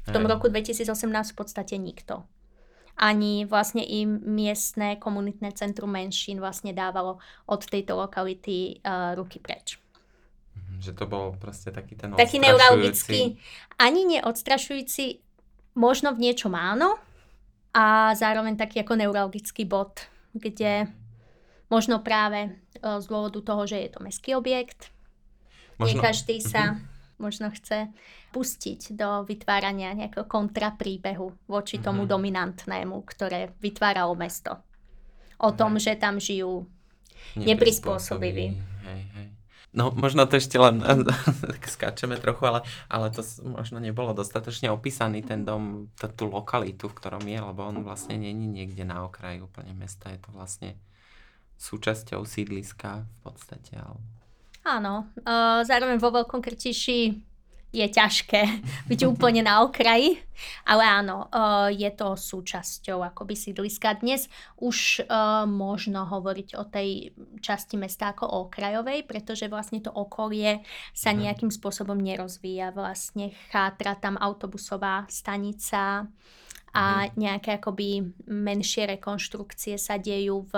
[0.00, 2.26] V tom roku 2018 v podstate nikto
[3.00, 7.16] ani vlastne im miestne komunitné centrum menšín vlastne dávalo
[7.48, 9.80] od tejto lokality uh, ruky preč.
[10.80, 13.36] Že to bol proste taký ten Taký neuralgický,
[13.76, 15.20] ani neodstrašujúci,
[15.76, 16.96] možno v niečom áno,
[17.70, 20.90] a zároveň taký ako neuralgický bod, kde
[21.70, 22.50] možno práve e,
[22.82, 24.90] z dôvodu toho, že je to mestský objekt,
[25.78, 25.86] možno...
[25.86, 27.22] nie každý sa uh-huh.
[27.22, 27.94] možno chce
[28.34, 31.86] pustiť do vytvárania nejakého kontrapríbehu voči uh-huh.
[31.86, 34.58] tomu dominantnému, ktoré vytváralo mesto.
[35.38, 35.84] O tom, uh-huh.
[35.86, 36.66] že tam žijú
[37.38, 38.58] neprispôsobiví.
[38.58, 39.00] Hej.
[39.70, 40.82] No možno to ešte len
[41.78, 46.96] skáčeme trochu, ale, ale to možno nebolo dostatočne opísaný ten dom, t- tú lokalitu, v
[46.98, 50.74] ktorom je, lebo on vlastne není niekde na okraji úplne mesta, je to vlastne
[51.62, 53.78] súčasťou sídliska v podstate.
[53.78, 54.02] Ale...
[54.66, 57.29] Áno, uh, zároveň vo Veľkom Krtiši
[57.70, 58.42] je ťažké
[58.90, 60.18] byť úplne na okraji,
[60.66, 64.02] ale áno, uh, je to súčasťou akoby sídliska.
[64.02, 64.26] Dnes
[64.58, 70.62] už uh, možno hovoriť o tej časti mesta ako o okrajovej, pretože vlastne to okolie
[70.92, 71.18] sa mhm.
[71.26, 72.74] nejakým spôsobom nerozvíja.
[72.74, 76.10] Vlastne chátra tam autobusová stanica
[76.70, 77.08] a mhm.
[77.18, 80.54] nejaké akoby menšie rekonštrukcie sa dejú v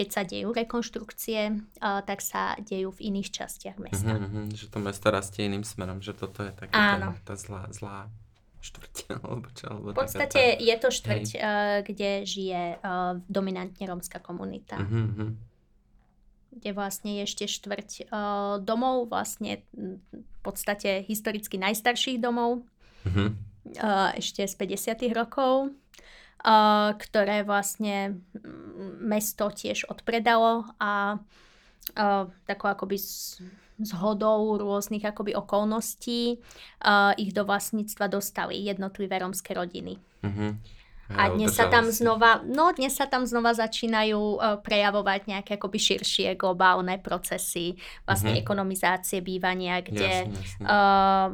[0.00, 4.16] keď sa dejú rekonštrukcie, uh, tak sa dejú v iných častiach mesta.
[4.16, 6.72] Mm-hmm, že to mesto rastie iným smerom, že toto je ten,
[7.20, 8.08] tá zlá, zlá
[8.64, 8.94] štvrť.
[9.28, 10.64] Alebo čo, alebo v podstate tá...
[10.64, 11.40] je to štvrť, uh,
[11.84, 14.80] kde žije uh, dominantne rómska komunita.
[14.80, 15.30] Mm-hmm.
[16.50, 18.10] Kde vlastne je ešte štvrť
[18.66, 22.66] domov, vlastne v podstate historicky najstarších domov.
[23.06, 23.28] Mm-hmm.
[24.18, 25.14] Ešte z 50.
[25.14, 25.70] rokov
[26.96, 28.20] ktoré vlastne
[29.00, 31.20] mesto tiež odpredalo a
[32.48, 32.96] takou akoby
[33.80, 36.36] zhodou rôznych akoby okolností
[37.16, 39.96] ich do vlastníctva dostali jednotlivé rómske rodiny.
[40.20, 40.50] Mm-hmm.
[41.10, 45.78] A dnes sa tam znova, no dnes sa tam znova začínajú uh, prejavovať nejaké akoby
[45.82, 47.74] širšie globálne procesy,
[48.06, 48.44] vlastne mm-hmm.
[48.46, 50.64] ekonomizácie bývania, kde jasne, jasne.
[50.70, 51.28] Uh,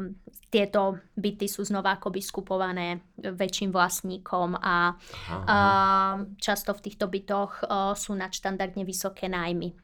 [0.57, 7.93] tieto byty sú znova akoby skupované väčším vlastníkom a uh, často v týchto bytoch uh,
[7.93, 9.77] sú nadštandardne vysoké nájmy.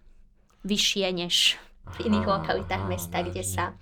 [0.65, 1.61] Vyššie než
[2.01, 3.77] v iných aha, lokalitách aha, mesta, kde sa,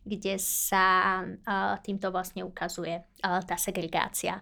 [0.00, 0.86] kde sa
[1.20, 4.40] uh, týmto vlastne ukazuje uh, tá segregácia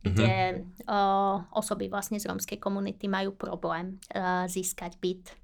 [0.00, 0.88] kde mm-hmm.
[0.88, 5.36] uh, osoby vlastne z rómskej komunity majú problém uh, získať byt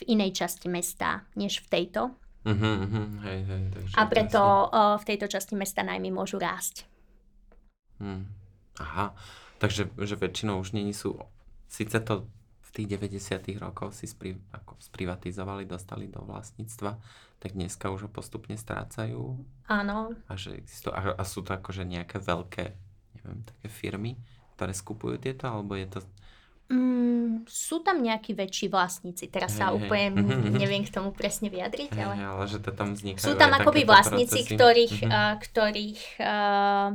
[0.00, 2.16] v inej časti mesta, než v tejto.
[2.40, 6.88] Mm-hmm, hej, hej, takže a preto uh, v tejto časti mesta najmä môžu rásť.
[8.00, 8.24] Mm.
[8.80, 9.12] Aha,
[9.60, 11.20] takže že väčšinou už není sú,
[11.68, 12.24] síce to
[12.70, 16.96] v tých 90 rokoch si spri, ako sprivatizovali, dostali do vlastníctva,
[17.42, 19.36] tak dneska už ho postupne strácajú.
[19.66, 20.14] Áno.
[20.30, 22.64] A, že a, a sú to akože nejaké veľké
[23.20, 24.12] neviem, také firmy,
[24.54, 26.00] ktoré skupujú tieto, alebo je to...
[26.70, 29.74] Mm, sú tam nejakí väčší vlastníci, teraz hey, sa hey.
[29.74, 30.06] úplne
[30.54, 32.14] neviem k tomu presne vyjadriť, hey, ale...
[32.22, 34.54] ale že to tam vznikajú Sú tam akoby vlastníci, procesy.
[34.54, 35.10] ktorých, mm-hmm.
[35.10, 36.88] uh, ktorých, uh,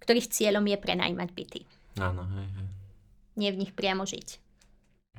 [0.00, 1.60] ktorých cieľom je prenajmať byty.
[2.00, 2.68] Áno, hej, hej.
[3.36, 4.28] Nie v nich priamo žiť.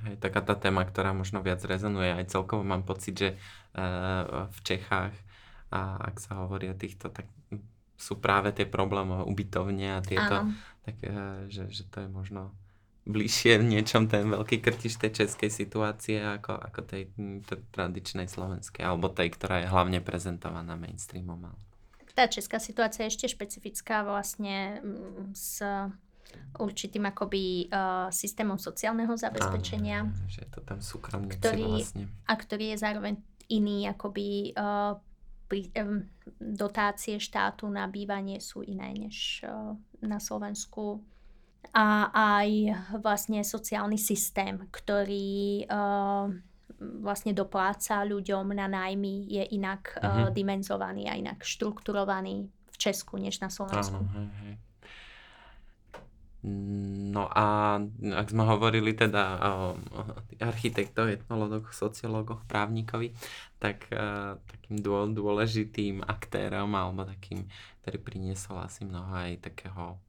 [0.10, 3.30] Hej, taká tá téma, ktorá možno viac rezonuje, aj celkovo mám pocit, že
[3.78, 5.14] uh, v Čechách,
[5.70, 7.30] a ak sa hovorí o týchto, tak
[8.00, 10.56] sú práve tie problémové ubytovne a tieto, Áno.
[10.88, 12.56] tak eh, že, že to je možno
[13.10, 17.10] bližšie niečom ten veľký krtiš tej českej situácie ako, ako tej,
[17.50, 21.50] tej tradičnej slovenskej, alebo tej, ktorá je hlavne prezentovaná mainstreamom.
[22.14, 25.64] Tá česká situácia je ešte špecifická vlastne mm, s
[26.60, 30.06] určitým akoby uh, systémom sociálneho zabezpečenia.
[30.06, 32.06] Áno, že to tam súkromníci ktorý, vlastne.
[32.28, 33.14] A ktorý je zároveň
[33.50, 34.94] iný akoby uh,
[35.50, 36.06] pri, um,
[36.38, 39.74] dotácie štátu na bývanie sú iné než uh,
[40.06, 41.02] na Slovensku.
[41.70, 42.50] A aj
[42.98, 46.26] vlastne sociálny systém, ktorý uh,
[46.80, 50.28] vlastne dopláca ľuďom na nájmy, je inak uh-huh.
[50.28, 54.02] uh, dimenzovaný a inak štrukturovaný v Česku než na Slovensku.
[54.02, 54.56] Áno, hej, hej.
[56.40, 57.76] No a
[58.16, 59.76] ak sme hovorili teda o
[60.40, 63.12] architektoch, etnologoch, sociológoch, právnikovi,
[63.60, 64.80] tak uh, takým
[65.12, 67.44] dôležitým aktérom alebo takým,
[67.84, 70.00] ktorý priniesol asi mnoho aj takého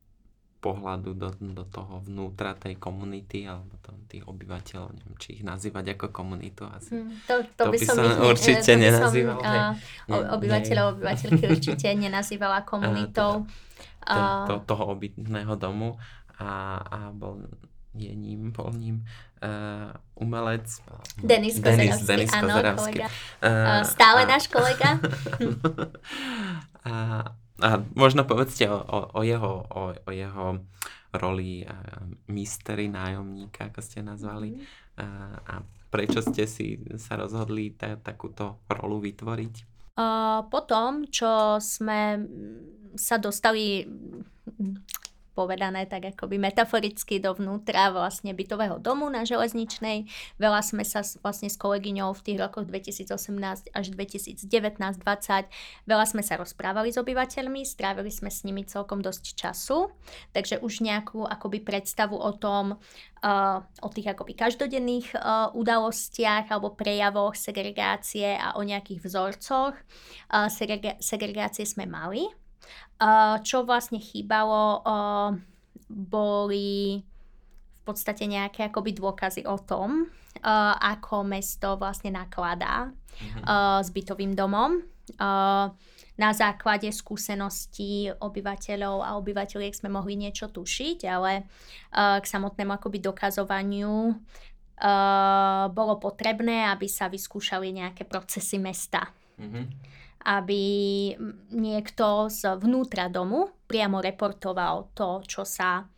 [0.61, 5.97] pohľadu do, do toho vnútra tej komunity alebo to, tých obyvateľov, neviem, či ich nazývať
[5.97, 7.01] ako komunitu asi.
[7.01, 9.39] Hmm, to, to, to by, by som, ich, určite to nenazýval.
[9.41, 9.57] Som,
[10.13, 13.49] uh, obyvateľov, obyvateľky určite nenazývala komunitou.
[14.05, 15.97] Uh, to, toho obytného domu
[16.37, 17.41] a, a bol
[17.97, 19.03] je ním, bol ním
[19.43, 20.69] uh, umelec.
[21.19, 23.07] Denis Kozeravský, Denis, Denis áno, kolega.
[23.43, 25.01] Uh, Stále a, náš kolega.
[26.87, 26.93] a,
[27.61, 30.61] a možno povedzte o, o, o, jeho, o, o jeho
[31.15, 31.73] roli uh,
[32.31, 34.57] mystery nájomníka, ako ste nazvali.
[34.57, 34.61] Mm.
[35.01, 35.55] Uh, a
[35.91, 39.55] prečo ste si sa rozhodli ta, takúto rolu vytvoriť?
[39.99, 42.25] Uh, potom, čo sme
[42.95, 43.85] sa dostali
[45.33, 50.11] povedané tak akoby metaforicky dovnútra vlastne bytového domu na železničnej.
[50.37, 54.47] Veľa sme sa vlastne s kolegyňou v tých rokoch 2018 až 2019-20,
[55.87, 59.93] veľa sme sa rozprávali s obyvateľmi, strávili sme s nimi celkom dosť času,
[60.35, 62.79] takže už nejakú akoby predstavu o tom,
[63.25, 70.49] uh, o tých akoby každodenných uh, udalostiach alebo prejavoch segregácie a o nejakých vzorcoch uh,
[70.99, 72.40] segregácie sme mali.
[73.41, 74.85] Čo vlastne chýbalo,
[75.89, 77.01] boli
[77.81, 80.05] v podstate nejaké akoby dôkazy o tom,
[80.79, 83.45] ako mesto vlastne nakladá mm-hmm.
[83.81, 84.85] s bytovým domom.
[86.21, 91.49] Na základe skúseností obyvateľov a obyvateľiek sme mohli niečo tušiť, ale
[91.97, 94.13] k samotnému akoby dokazovaniu
[95.73, 99.09] bolo potrebné, aby sa vyskúšali nejaké procesy mesta.
[99.41, 99.89] Mm-hmm
[100.25, 100.63] aby
[101.53, 105.89] niekto z vnútra domu priamo reportoval to, čo sa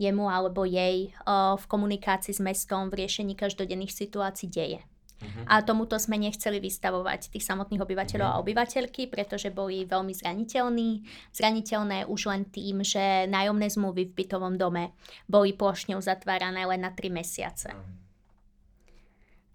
[0.00, 1.12] jemu alebo jej
[1.60, 4.80] v komunikácii s mestom v riešení každodenných situácií deje.
[5.20, 5.44] Uh-huh.
[5.52, 8.40] A tomuto sme nechceli vystavovať tých samotných obyvateľov uh-huh.
[8.40, 11.04] a obyvateľky, pretože boli veľmi zraniteľní.
[11.36, 14.96] Zraniteľné už len tým, že nájomné zmluvy v bytovom dome
[15.28, 17.68] boli plošne uzatvárané len na 3 mesiace.
[17.68, 17.99] Uh-huh.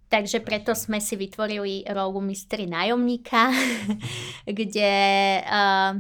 [0.05, 3.49] Takže preto sme si vytvorili rolu mistry nájomníka,
[4.59, 4.93] kde
[5.41, 5.97] uh,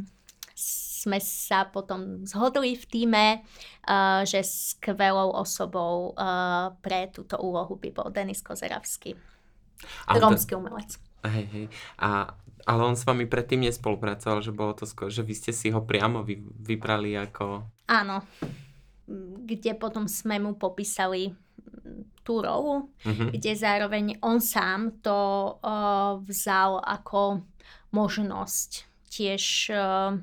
[1.05, 7.89] sme sa potom zhodli v týme, uh, že skvelou osobou uh, pre túto úlohu by
[7.93, 9.17] bol Denis Kozeravský.
[10.09, 10.97] Rómsky umelec.
[11.25, 11.65] Hej, hej.
[11.97, 12.33] A,
[12.65, 15.81] ale on s vami predtým nespolupracoval, že bolo to skôr, že vy ste si ho
[15.81, 17.65] priamo vy, vybrali ako...
[17.89, 18.25] Áno.
[19.45, 21.33] Kde potom sme mu popísali
[22.25, 23.29] tú rolu, mm-hmm.
[23.37, 25.13] kde zároveň on sám to
[25.61, 27.45] uh, vzal ako
[27.93, 30.17] možnosť tiež uh,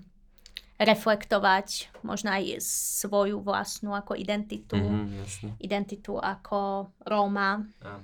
[0.83, 7.63] reflektovať možno aj svoju vlastnú ako identitu, mm-hmm, identitu ako Róma.
[7.63, 8.03] Mm.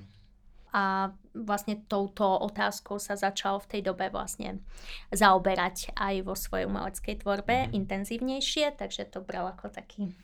[0.68, 4.62] A vlastne touto otázkou sa začal v tej dobe vlastne
[5.10, 7.74] zaoberať aj vo svojej umeleckej tvorbe mm-hmm.
[7.74, 10.14] intenzívnejšie, takže to bral ako taký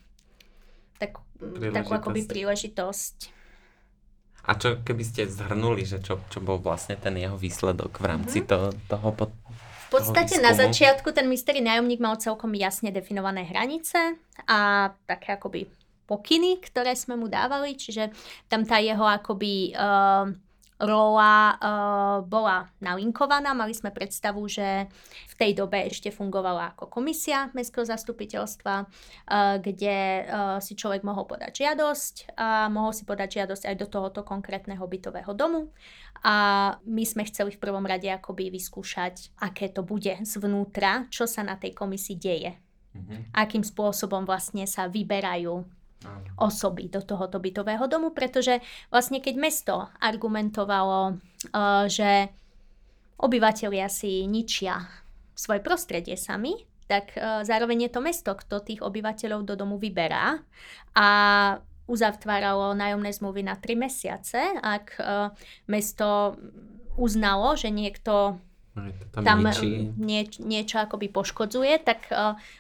[0.94, 1.18] tak,
[1.74, 3.43] takú akoby príležitosť
[4.44, 8.44] a čo keby ste zhrnuli, že čo, čo bol vlastne ten jeho výsledok v rámci
[8.44, 8.50] mm-hmm.
[8.50, 8.58] to,
[8.92, 9.30] toho pod,
[9.88, 15.70] v podstate na začiatku ten mystery nájomník mal celkom jasne definované hranice a také akoby
[16.04, 18.12] pokyny, ktoré sme mu dávali, čiže
[18.50, 20.28] tam tá jeho akoby uh,
[20.80, 23.54] rola uh, bola nalinkovaná.
[23.54, 24.90] Mali sme predstavu, že
[25.30, 31.30] v tej dobe ešte fungovala ako komisia mestského zastupiteľstva, uh, kde uh, si človek mohol
[31.30, 35.70] podať žiadosť a mohol si podať žiadosť aj do tohoto konkrétneho bytového domu.
[36.24, 36.34] A
[36.88, 41.60] my sme chceli v prvom rade akoby vyskúšať, aké to bude zvnútra, čo sa na
[41.60, 42.52] tej komisii deje.
[42.94, 43.34] Mm-hmm.
[43.34, 45.66] Akým spôsobom vlastne sa vyberajú
[46.38, 48.58] osoby do tohoto bytového domu, pretože
[48.90, 51.18] vlastne keď mesto argumentovalo,
[51.52, 52.30] uh, že
[53.18, 54.82] obyvateľia si ničia
[55.34, 60.42] svoje prostredie sami, tak uh, zároveň je to mesto, kto tých obyvateľov do domu vyberá
[60.94, 61.08] a
[61.84, 64.40] uzatváralo nájomné zmluvy na 3 mesiace.
[64.58, 65.30] Ak uh,
[65.68, 66.40] mesto
[66.96, 68.40] uznalo, že niekto
[69.14, 69.38] tam, tam
[70.02, 72.10] nie, niečo akoby poškodzuje, tak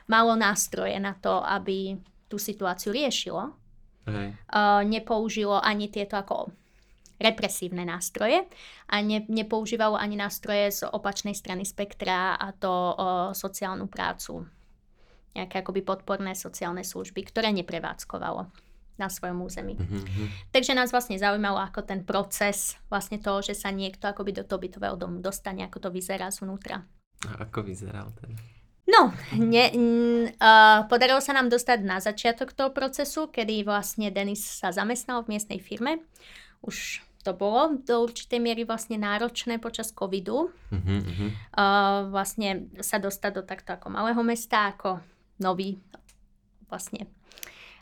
[0.06, 1.98] malo nástroje na to, aby
[2.34, 3.54] tú situáciu riešilo.
[4.04, 6.50] Uh, nepoužilo ani tieto ako
[7.14, 8.42] represívne nástroje
[8.90, 12.94] a ne, nepoužívalo ani nástroje z opačnej strany spektra a to o,
[13.32, 14.44] sociálnu prácu.
[15.32, 18.50] Nejaké akoby podporné sociálne služby, ktoré neprevádzkovalo
[18.94, 19.74] na svojom území.
[19.74, 20.54] Mm-hmm.
[20.54, 24.62] Takže nás vlastne zaujímalo, ako ten proces vlastne toho, že sa niekto akoby do toho
[24.62, 26.82] bytového domu dostane, ako to vyzerá zvnútra.
[27.26, 28.53] A ako vyzeral ten?
[28.84, 34.44] No, ne, n, uh, podarilo sa nám dostať na začiatok toho procesu, kedy vlastne Denis
[34.44, 36.04] sa zamestnal v miestnej firme.
[36.60, 40.52] Už to bolo do určitej miery vlastne náročné počas covidu.
[40.52, 41.30] Uh-huh, uh-huh.
[41.56, 45.00] Uh, vlastne sa dostať do takto ako malého mesta, ako
[45.40, 45.80] nový
[46.68, 47.08] vlastne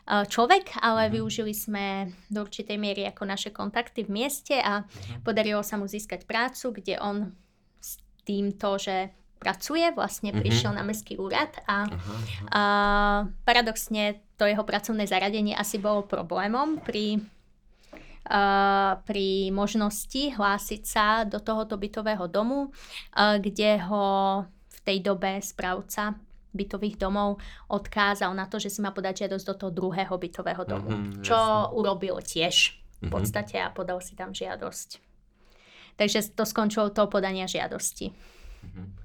[0.07, 1.15] uh, človek, ale uh-huh.
[1.19, 5.19] využili sme do určitej miery ako naše kontakty v mieste a uh-huh.
[5.27, 7.35] podarilo sa mu získať prácu, kde on
[7.83, 9.11] s týmto, že
[9.43, 12.19] pracuje, vlastne prišiel na mestský úrad a uh-huh.
[12.47, 17.19] uh, paradoxne to jeho pracovné zaradenie asi bolo problémom pri
[18.23, 24.07] Uh, pri možnosti hlásiť sa do tohoto bytového domu, uh, kde ho
[24.47, 26.15] v tej dobe správca
[26.55, 30.95] bytových domov odkázal na to, že si má podať žiadosť do toho druhého bytového domu.
[30.95, 31.75] Mm-hmm, čo jasne.
[31.75, 32.55] urobil tiež
[33.03, 33.11] v mhm.
[33.11, 35.03] podstate a podal si tam žiadosť.
[35.99, 38.07] Takže to skončilo to podania žiadosti.
[38.07, 39.02] Mm-hmm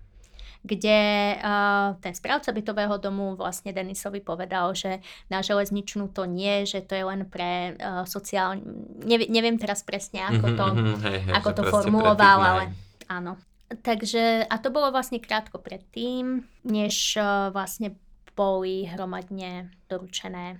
[0.62, 0.98] kde
[1.38, 4.98] uh, ten správca bytového domu vlastne Denisovi povedal, že
[5.30, 8.62] na železničnú to nie, že to je len pre uh, sociálne...
[9.06, 12.64] Neviem, neviem teraz presne, ako mhm, to, mm-hmm, hej, hej, ako to formuloval, ale
[13.06, 13.38] áno.
[13.68, 17.94] Takže, a to bolo vlastne krátko predtým, než uh, vlastne
[18.32, 20.58] boli hromadne doručené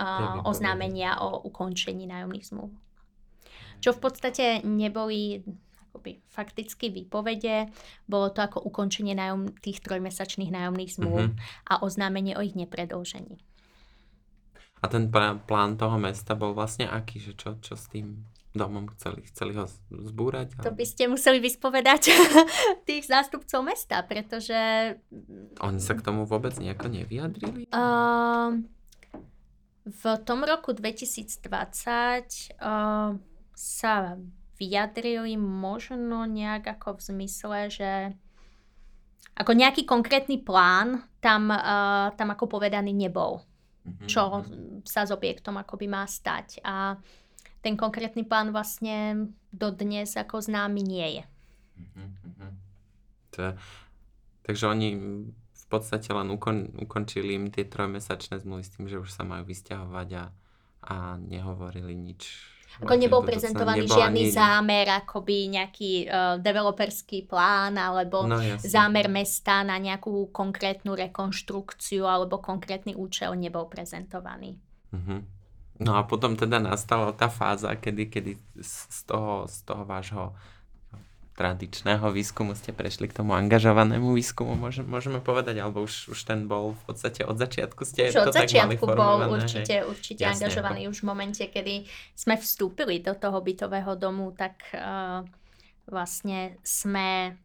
[0.00, 2.72] uh, oznámenia o ukončení nájomných zmluv.
[3.78, 5.46] Čo v podstate neboli
[5.88, 7.72] akoby fakticky výpovede.
[8.04, 11.72] Bolo to ako ukončenie nájom, tých trojmesačných nájomných zmluv mm-hmm.
[11.72, 13.40] a oznámenie o ich nepredlžení.
[14.78, 18.22] A ten plán toho mesta bol vlastne aký, že čo, čo s tým
[18.54, 19.26] domom chceli?
[19.26, 20.54] Chceli ho zbúrať?
[20.62, 22.14] To by ste museli vyspovedať
[22.88, 24.54] tých zástupcov mesta, pretože...
[25.58, 27.66] Oni sa k tomu vôbec nejako nevyjadrili?
[27.74, 28.62] Uh,
[29.84, 31.42] v tom roku 2020
[32.62, 33.18] uh,
[33.58, 33.94] sa
[34.58, 37.90] vyjadrili možno nejak ako v zmysle, že
[39.38, 43.46] ako nejaký konkrétny plán tam, uh, tam ako povedaný nebol,
[43.86, 44.08] mm-hmm.
[44.10, 44.82] čo mhm.
[44.82, 46.58] sa s objektom akoby má stať.
[46.66, 46.98] A
[47.62, 51.24] ten konkrétny plán vlastne dodnes ako známy nie je.
[51.78, 52.52] Mm-hmm.
[53.38, 53.54] To,
[54.42, 54.88] takže oni
[55.54, 59.46] v podstate len ukon, ukončili im tie trojmesačné zmluvy s tým, že už sa majú
[59.46, 60.24] vysťahovať a,
[60.88, 62.48] a nehovorili nič
[62.78, 64.34] ako nebol prezentovaný nebol žiadny ani...
[64.34, 72.38] zámer, akoby nejaký uh, developerský plán alebo no, zámer mesta na nejakú konkrétnu rekonštrukciu alebo
[72.38, 74.60] konkrétny účel nebol prezentovaný.
[74.92, 75.24] Uh-huh.
[75.78, 80.34] No a potom teda nastala tá fáza, kedy, kedy z toho, z toho vášho
[81.38, 86.50] tradičného výskumu ste prešli k tomu angažovanému výskumu, môžeme, môžeme povedať, alebo už, už ten
[86.50, 90.26] bol v podstate od začiatku ste už to od tak začiatku mali bol určite, určite
[90.26, 90.90] Jasne, angažovaný.
[90.90, 91.86] Už v momente, kedy
[92.18, 95.22] sme vstúpili do toho bytového domu, tak uh,
[95.86, 97.38] vlastne sme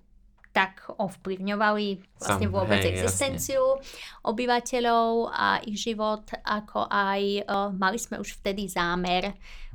[0.54, 4.26] tak ovplyvňovali vlastne Sam, vôbec hej, existenciu jasne.
[4.26, 9.34] obyvateľov a ich život, ako aj uh, mali sme už vtedy zámer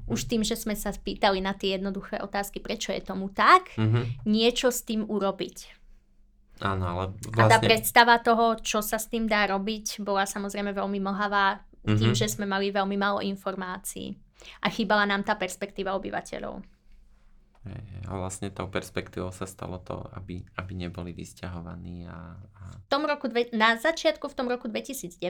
[0.08, 4.24] už tým, že sme sa spýtali na tie jednoduché otázky, prečo je tomu tak, mm-hmm.
[4.26, 5.78] niečo s tým urobiť.
[6.58, 7.38] Áno, ale vlastne...
[7.38, 11.62] A tá vlastne- predstava toho, čo sa s tým dá robiť, bola samozrejme veľmi mlhavá
[11.86, 12.18] tým, mm-hmm.
[12.18, 14.18] že sme mali veľmi málo informácií.
[14.62, 16.77] A chýbala nám tá perspektíva obyvateľov.
[18.08, 22.08] A vlastne tou perspektívou sa stalo to, aby, aby neboli vysťahovaní.
[22.08, 22.62] A, a...
[22.84, 25.20] V tom roku, na začiatku v tom roku 2019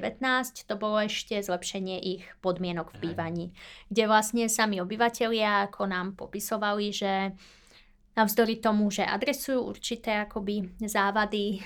[0.66, 3.46] to bolo ešte zlepšenie ich podmienok v bývaní,
[3.90, 7.34] kde vlastne sami obyvateľia ako nám popisovali, že
[8.18, 11.62] navzdory tomu, že adresujú určité akoby závady,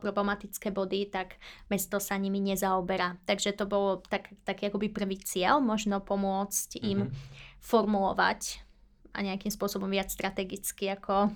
[0.00, 1.36] problematické body, tak
[1.68, 3.20] mesto sa nimi nezaoberá.
[3.28, 7.20] Takže to bolo tak, taký akoby prvý cieľ, možno pomôcť im mm-hmm.
[7.60, 8.64] formulovať
[9.14, 11.30] a nejakým spôsobom viac strategicky ako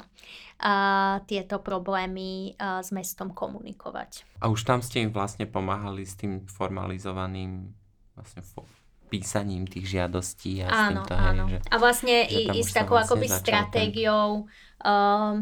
[0.58, 4.26] a, tieto problémy a, s mestom komunikovať.
[4.42, 7.70] A už tam ste im vlastne pomáhali s tým formalizovaným
[8.18, 8.66] vlastne fo-
[9.08, 11.44] písaním tých žiadostí a áno, s týmto, áno.
[11.48, 14.28] Hej, že, a vlastne i, i s takou vlastne akoby stratégiou
[14.84, 15.34] um,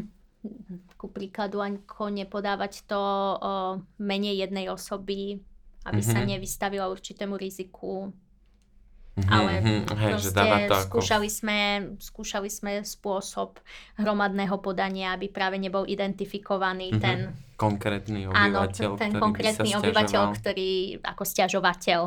[0.94, 3.02] ku príkladu ako nepodávať to
[3.36, 5.42] uh, menej jednej osoby,
[5.82, 6.14] aby mm-hmm.
[6.14, 6.28] sa mhm.
[6.36, 8.14] nevystavila určitému riziku
[9.16, 10.84] Mm-hmm, ale mm-hmm, hej, proste že dáva to ako...
[11.00, 11.58] skúšali, sme,
[11.96, 13.56] skúšali sme spôsob
[13.96, 17.00] hromadného podania, aby práve nebol identifikovaný mm-hmm.
[17.00, 17.18] ten
[17.56, 22.00] konkrétny obyvateľ, áno, ten ktorý konkrétny obyvateľ, ktorý ako stiažovateľ,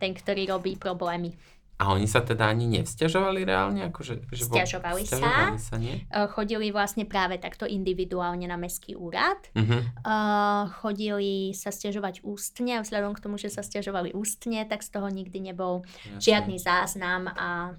[0.00, 1.36] ten, ktorý robí problémy.
[1.78, 3.86] A oni sa teda ani nevzťažovali reálne?
[3.86, 5.14] Akože, že Vzťažovali sa.
[5.22, 5.94] Vzťažovali sa, nie?
[6.10, 9.38] Eh, Chodili vlastne práve takto individuálne na mestský úrad.
[9.54, 10.02] Mhm.
[10.02, 14.90] Uh, chodili sa stiažovať ústne a vzhľadom k tomu, že sa stiažovali ústne, tak z
[14.90, 16.18] toho nikdy nebol Jasné.
[16.18, 17.78] žiadny záznam a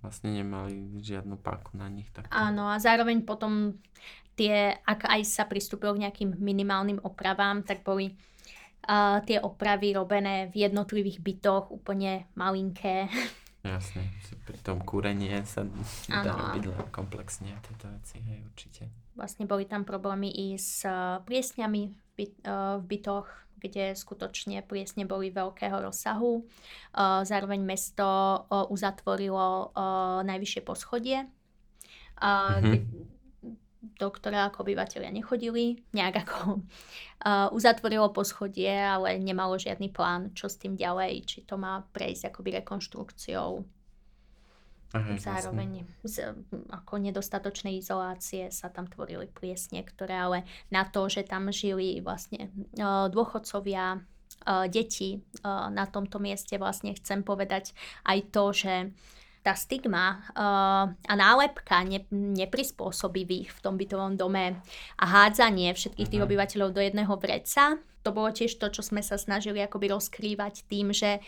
[0.00, 2.08] Vlastne nemali žiadnu páku na nich.
[2.08, 2.32] Tak...
[2.32, 3.76] áno a zároveň potom
[4.32, 8.16] tie, ak aj sa pristúpilo k nejakým minimálnym opravám, tak boli
[8.90, 13.06] uh, tie opravy robené v jednotlivých bytoch úplne malinké.
[13.60, 14.08] Jasne,
[14.48, 15.68] pri tom kúrenie sa
[16.08, 18.82] dá Áno, robiť len komplexne tieto veci, hej, určite.
[19.14, 23.28] Vlastne boli tam problémy i s uh, pliesňami v, byt, uh, v bytoch,
[23.60, 26.48] kde skutočne pliesne boli veľkého rozsahu.
[26.96, 29.76] Uh, zároveň mesto uh, uzatvorilo
[30.24, 31.28] najvyššie poschodie,
[32.64, 33.19] kde-
[33.80, 35.80] do ktorého ako obyvateľia nechodili.
[35.96, 41.56] Nejak ako uh, uzatvorilo poschodie, ale nemalo žiadny plán, čo s tým ďalej, či to
[41.56, 43.64] má prejsť akoby rekonštrukciou.
[44.90, 45.22] A hej, vlastne.
[45.22, 45.70] Zároveň
[46.02, 46.34] z
[46.66, 52.50] ako nedostatočnej izolácie sa tam tvorili pliesne, ktoré ale na to, že tam žili vlastne
[52.76, 57.70] uh, dôchodcovia, uh, deti uh, na tomto mieste vlastne chcem povedať
[58.02, 58.74] aj to, že
[59.40, 64.60] tá stigma uh, a nálepka ne, neprispôsobivých v tom bytovom dome
[65.00, 66.26] a hádzanie všetkých tých Mhm.
[66.28, 70.92] obyvateľov do jedného vreca, to bolo tiež to, čo sme sa snažili akoby rozkrývať tým,
[70.92, 71.20] že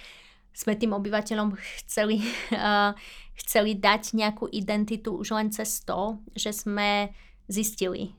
[0.52, 2.20] sme tým obyvateľom chceli,
[2.52, 2.92] uh,
[3.40, 7.16] chceli dať nejakú identitu už len cez to, že sme
[7.48, 8.12] zistili,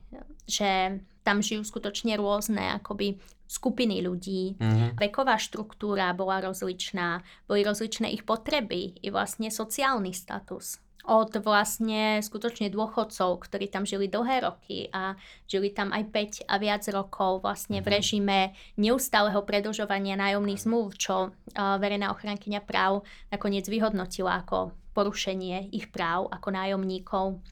[0.50, 3.16] že tam žijú skutočne rôzne akoby
[3.46, 4.56] skupiny ľudí.
[4.56, 4.98] Mhm.
[4.98, 10.80] Veková štruktúra bola rozličná, boli rozličné ich potreby i vlastne sociálny status.
[11.04, 16.56] Od vlastne skutočne dôchodcov, ktorí tam žili dlhé roky a žili tam aj 5 a
[16.56, 17.92] viac rokov vlastne v Mhm.
[17.92, 18.38] režime
[18.80, 26.32] neustáleho predlžovania nájomných zmluv, čo uh, verejná ochrankyňa práv nakoniec vyhodnotila ako porušenie ich práv
[26.32, 27.44] ako nájomníkov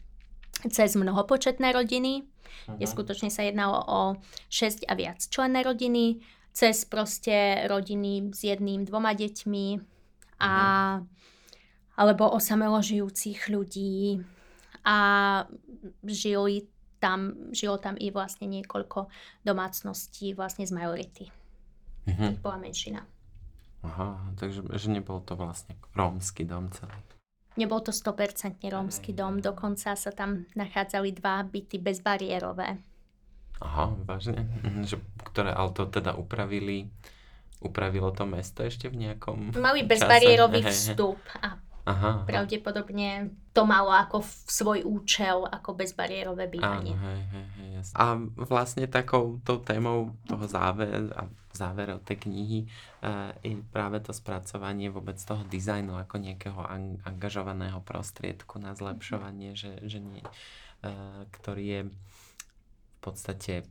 [0.71, 2.23] cez mnohopočetné rodiny,
[2.69, 2.93] kde Mhm.
[2.93, 4.01] skutočne sa jednalo o
[4.53, 6.21] 6 a viac členné rodiny,
[6.53, 9.67] cez proste rodiny s jedným, dvoma deťmi
[10.45, 10.53] a
[11.93, 14.25] alebo osamelo žijúcich ľudí
[14.85, 14.97] a
[16.05, 16.67] žili
[17.01, 19.13] tam, žilo tam i vlastne niekoľko
[19.45, 21.27] domácností vlastne z majority.
[22.09, 22.41] Mhm.
[22.43, 23.05] Bola menšina.
[23.83, 26.95] Aha, takže že nebol to vlastne rómsky dom celý.
[27.53, 32.80] Nebol to 100% rómsky dom, dokonca sa tam nachádzali dva byty bezbariérové.
[33.61, 34.42] Aha, vážne?
[34.64, 36.90] Mhm, Že, ktoré ale to teda upravili,
[37.62, 39.90] upravilo to mesto ešte v nejakom Mali čase?
[39.92, 40.72] bezbariérový hej.
[40.72, 46.94] vstup a Aha, pravdepodobne to malo ako svoj účel, ako bezbariérové Áno, bývanie.
[46.94, 47.94] hej, hej, hej, jasne.
[47.98, 48.05] A
[48.38, 52.61] vlastne takou tou témou toho záver, a záveru tej knihy
[53.44, 59.80] je práve to spracovanie vôbec toho dizajnu ako nejakého an- angažovaného prostriedku na zlepšovanie, že,
[59.84, 63.66] že nie, uh, ktorý je v podstate,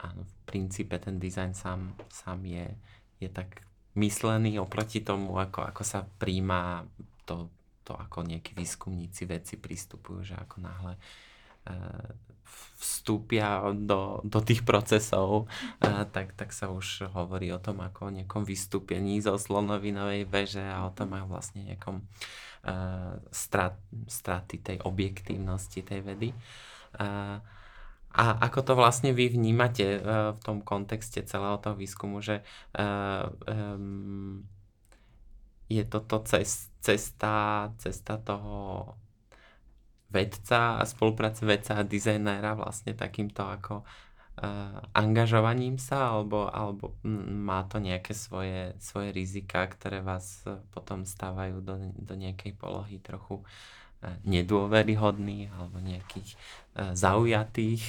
[0.00, 2.72] áno, v princípe ten dizajn sám, sám je,
[3.20, 3.62] je tak
[3.94, 6.88] myslený oproti tomu, ako, ako sa príjma
[7.28, 7.52] to,
[7.84, 10.94] to, ako nejakí výskumníci veci pristupujú, že ako náhle
[11.68, 12.08] eh,
[12.82, 15.46] vstúpia do, do tých procesov,
[15.78, 20.66] eh, tak, tak sa už hovorí o tom ako o nejakom vystúpení zo slonovinovej veže
[20.66, 22.02] a o tom aj vlastne nejakom
[22.66, 23.78] eh, strat,
[24.10, 26.28] straty tej objektívnosti tej vedy.
[26.98, 27.38] Eh,
[28.12, 30.02] a ako to vlastne vy vnímate eh,
[30.34, 32.42] v tom kontexte celého toho výskumu, že
[32.76, 34.44] em,
[35.72, 38.92] je toto cest, cesta, cesta toho
[40.12, 47.26] vedca a spolupráce vedca a dizajnéra vlastne takýmto ako uh, angažovaním sa alebo, alebo mm,
[47.32, 53.00] má to nejaké svoje, svoje rizika, ktoré vás eh, potom stávajú do, do nejakej polohy
[53.00, 56.36] trochu uh, nedôveryhodných alebo nejakých
[56.76, 57.82] uh, zaujatých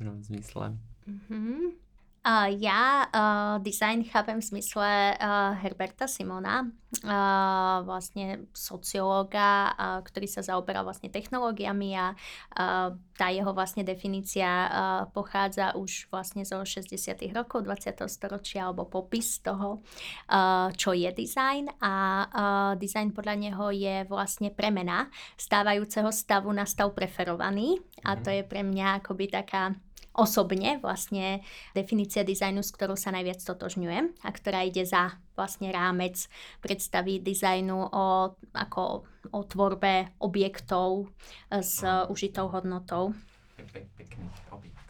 [0.00, 0.76] v zmysle.
[1.08, 1.79] Mhm.
[2.20, 10.28] Uh, ja uh, design chápem v zmysle uh, Herberta Simona, uh, vlastne sociológa, uh, ktorý
[10.28, 14.68] sa zaoberá vlastne technológiami a uh, tá jeho vlastne definícia uh,
[15.16, 16.92] pochádza už vlastne zo 60.
[17.32, 18.04] rokov 20.
[18.04, 19.80] storočia alebo popis toho,
[20.28, 21.94] uh, čo je design a
[22.28, 25.08] uh, design podľa neho je vlastne premena
[25.40, 29.72] stávajúceho stavu na stav preferovaný a to je pre mňa akoby taká
[30.14, 31.40] osobne vlastne
[31.72, 36.26] definícia dizajnu, s ktorou sa najviac totožňujem a ktorá ide za vlastne rámec
[36.58, 41.08] predstavy dizajnu o, ako o tvorbe objektov
[41.48, 41.80] s
[42.10, 43.14] užitou hodnotou.
[43.56, 44.88] Pek, pek, pekný objekt.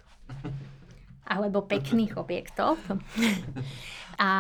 [1.31, 2.81] alebo pekných objektov.
[4.21, 4.31] A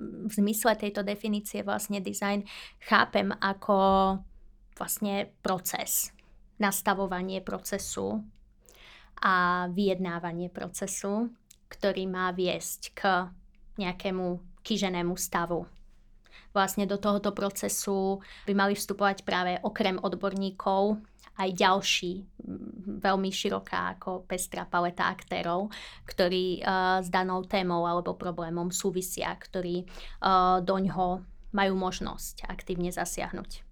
[0.00, 2.42] v zmysle tejto definície vlastne design
[2.82, 3.76] chápem ako
[4.74, 6.10] vlastne proces,
[6.58, 8.24] nastavovanie procesu
[9.22, 11.30] a vyjednávanie procesu,
[11.68, 13.00] ktorý má viesť k
[13.78, 15.68] nejakému kýženému stavu.
[16.52, 20.98] Vlastne do tohoto procesu by mali vstupovať práve okrem odborníkov
[21.38, 22.26] aj ďalší,
[22.98, 25.70] veľmi široká ako pestrá paleta aktérov,
[26.02, 31.22] ktorí uh, s danou témou alebo problémom súvisia, ktorí uh, doňho
[31.54, 33.62] majú možnosť aktívne zasiahnuť.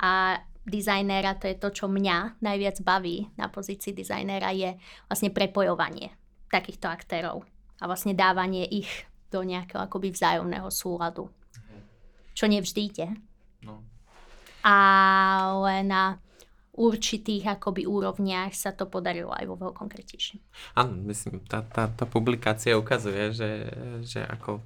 [0.00, 4.78] A dizajnéra, to je to, čo mňa najviac baví na pozícii dizajnéra, je
[5.10, 6.14] vlastne prepojovanie
[6.52, 7.42] takýchto aktérov
[7.80, 8.90] a vlastne dávanie ich
[9.32, 11.32] do nejakého akoby vzájomného súladu.
[12.36, 13.08] Čo nevždy ide.
[13.64, 13.82] No.
[14.62, 16.20] Ale na
[16.72, 20.40] určitých akoby úrovniach sa to podarilo aj vo veľkom kritiši.
[20.80, 23.50] Áno, myslím, tá, tá, tá publikácia ukazuje, že,
[24.04, 24.64] že ako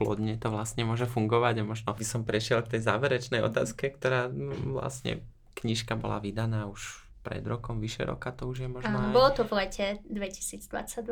[0.00, 4.32] plodne to vlastne môže fungovať a možno by som prešiel k tej záverečnej otázke, ktorá
[4.72, 5.20] vlastne
[5.60, 9.12] knižka bola vydaná už pred rokom, vyše roka to už je možno Áno, aj...
[9.12, 11.04] bolo to v lete 2022.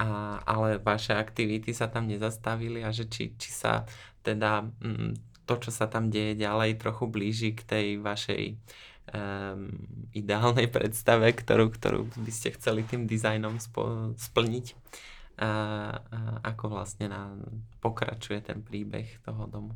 [0.00, 0.06] A,
[0.48, 3.84] ale vaše aktivity sa tam nezastavili a že či, či sa
[4.24, 8.56] teda mm, to, čo sa tam deje ďalej, trochu blíži k tej vašej
[9.12, 9.68] um,
[10.16, 14.66] ideálnej predstave, ktorú, ktorú by ste chceli tým dizajnom spo, splniť.
[15.40, 15.50] A,
[15.98, 17.32] a ako vlastne na,
[17.80, 19.72] pokračuje ten príbeh toho domu?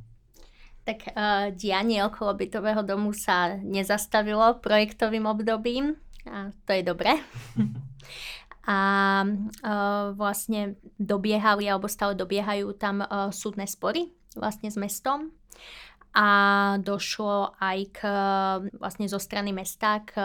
[0.86, 7.18] Tak uh, dianie okolo bytového domu sa nezastavilo projektovým obdobím a to je dobré.
[8.66, 8.78] a
[9.22, 15.30] uh, vlastne dobiehali alebo stále dobiehajú tam uh, súdne spory vlastne s mestom
[16.16, 16.28] a
[16.80, 17.98] došlo aj k,
[18.80, 20.16] vlastne zo strany mesta k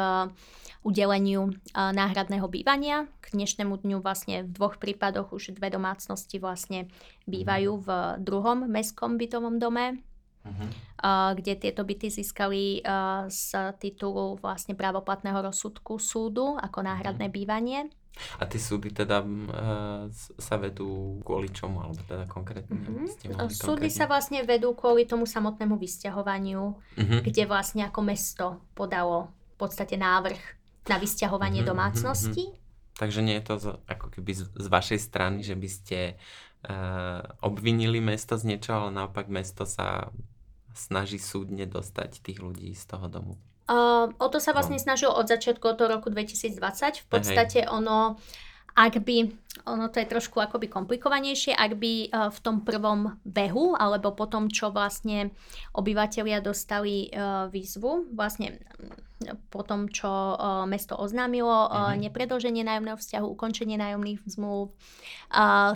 [0.82, 3.06] udeleniu náhradného bývania.
[3.22, 6.90] K dnešnému dňu vlastne v dvoch prípadoch už dve domácnosti vlastne
[7.30, 10.02] bývajú v druhom mestskom bytovom dome,
[10.42, 10.70] uh-huh.
[11.38, 12.82] kde tieto byty získali
[13.30, 13.44] z
[13.78, 17.38] titulu vlastne právoplatného rozsudku súdu ako náhradné uh-huh.
[17.38, 17.80] bývanie.
[18.42, 22.76] A tie súdy teda uh, sa vedú kvôli čomu, alebo teda konkrétne?
[23.08, 23.88] Ste Súdy konkrétne?
[23.88, 27.20] sa vlastne vedú kvôli tomu samotnému vysťahovaniu, mm-hmm.
[27.24, 32.46] kde vlastne ako mesto podalo v podstate návrh na vysťahovanie mm-hmm, domácnosti.
[32.50, 32.98] Mm-hmm.
[32.98, 36.00] Takže nie je to z, ako keby z, z vašej strany, že by ste
[36.70, 40.14] uh, obvinili mesto z niečoho, ale naopak mesto sa
[40.74, 43.34] snaží súdne dostať tých ľudí z toho domu.
[43.72, 44.84] Uh, o to sa vlastne no.
[44.84, 47.06] snažil od začiatku od toho roku 2020.
[47.06, 47.72] V podstate Hej.
[47.72, 48.20] ono,
[48.76, 49.32] ak by,
[49.68, 54.26] ono to je trošku akoby komplikovanejšie, ak by uh, v tom prvom behu, alebo po
[54.26, 55.36] tom, čo vlastne
[55.76, 58.60] obyvateľia dostali uh, výzvu, vlastne
[59.54, 62.10] po tom, čo uh, mesto oznámilo mm-hmm.
[62.10, 64.74] nepredlženie nájomného vzťahu, ukončenie nájomných zmluv,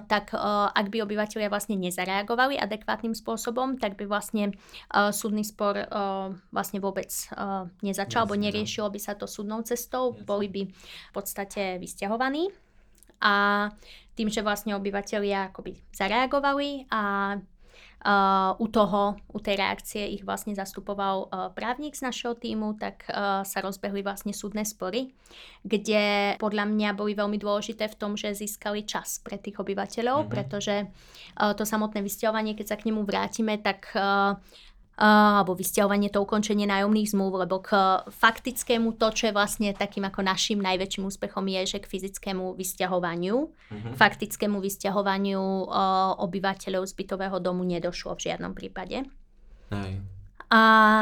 [0.09, 0.33] tak
[0.73, 4.57] ak by obyvateľia vlastne nezareagovali adekvátnym spôsobom, tak by vlastne
[4.91, 5.77] súdny spor
[6.49, 7.13] vlastne vôbec
[7.85, 8.49] nezačal, alebo no.
[8.49, 10.25] neriešilo by sa to súdnou cestou, Jasne.
[10.25, 12.49] boli by v podstate vysťahovaní.
[13.21, 13.67] A
[14.15, 17.01] tým, že vlastne obyvateľia akoby zareagovali a
[18.05, 23.01] Uh, u toho, u tej reakcie ich vlastne zastupoval uh, právnik z našeho týmu, tak
[23.09, 25.09] uh, sa rozbehli vlastne súdne spory,
[25.65, 30.33] kde podľa mňa boli veľmi dôležité v tom, že získali čas pre tých obyvateľov, mm-hmm.
[30.37, 30.85] pretože
[31.33, 33.89] to samotné vysťahovanie, keď sa k nemu vrátime, tak
[34.95, 37.75] alebo vysťahovanie to ukončenie nájomných zmluv, lebo k
[38.07, 43.35] faktickému to, čo je vlastne takým ako našim najväčším úspechom je, že k fyzickému vysťahovaniu,
[43.35, 43.93] mm-hmm.
[43.99, 49.03] faktickému vysťahovaniu uh, obyvateľov z bytového domu nedošlo v žiadnom prípade.
[49.75, 49.91] Aj.
[50.47, 50.61] A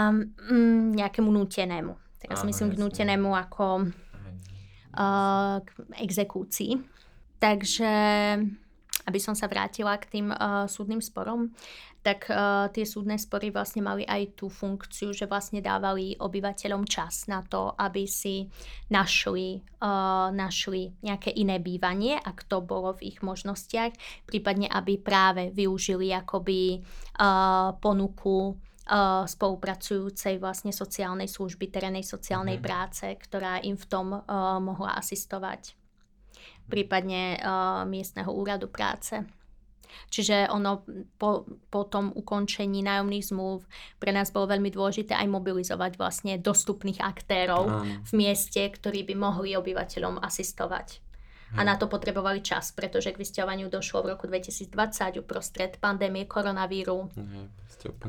[0.10, 1.94] mm, nejakému nútenému.
[2.18, 2.80] Teraz Aha, myslím jasne.
[2.80, 3.66] k nútenému ako
[4.98, 5.70] uh, k
[6.02, 6.82] exekúcii.
[7.38, 7.94] Takže
[9.08, 11.52] aby som sa vrátila k tým uh, súdnym sporom,
[12.04, 17.32] tak uh, tie súdne spory vlastne mali aj tú funkciu, že vlastne dávali obyvateľom čas
[17.32, 18.52] na to, aby si
[18.92, 23.96] našli, uh, našli nejaké iné bývanie, ak to bolo v ich možnostiach,
[24.28, 26.84] prípadne aby práve využili akoby
[27.24, 32.68] uh, ponuku uh, spolupracujúcej vlastne sociálnej služby, terénej sociálnej mm-hmm.
[32.68, 34.24] práce, ktorá im v tom uh,
[34.60, 35.83] mohla asistovať
[36.68, 39.22] prípadne uh, miestneho úradu práce.
[40.10, 40.82] Čiže ono
[41.22, 43.66] po, po tom ukončení nájomných zmluv
[44.02, 48.10] pre nás bolo veľmi dôležité aj mobilizovať vlastne dostupných aktérov mm.
[48.10, 51.02] v mieste, ktorí by mohli obyvateľom asistovať.
[51.54, 51.58] Mm.
[51.58, 57.14] A na to potrebovali čas, pretože k vysťahovaniu došlo v roku 2020 uprostred pandémie koronavíru.
[57.14, 57.54] Mm,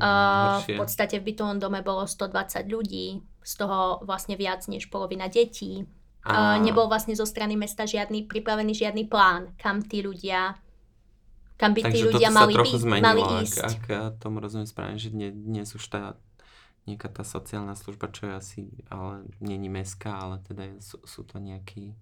[0.01, 5.29] uh, v podstate v bytovom dome bolo 120 ľudí, z toho vlastne viac než polovina
[5.29, 5.85] detí.
[6.25, 6.57] A...
[6.57, 10.57] Nebol vlastne zo strany mesta žiadny pripravený žiadny plán, kam tí ľudia
[11.55, 13.63] kam by tí ľudia mali, byť, zmenilo, mali ísť.
[13.63, 16.19] Ak, ak ja tomu rozumiem správne, že dnes, dnes už tá
[16.85, 18.61] nejaká tá sociálna služba, čo je asi,
[18.91, 21.97] ale není mestská, ale teda je, sú, sú to nejaký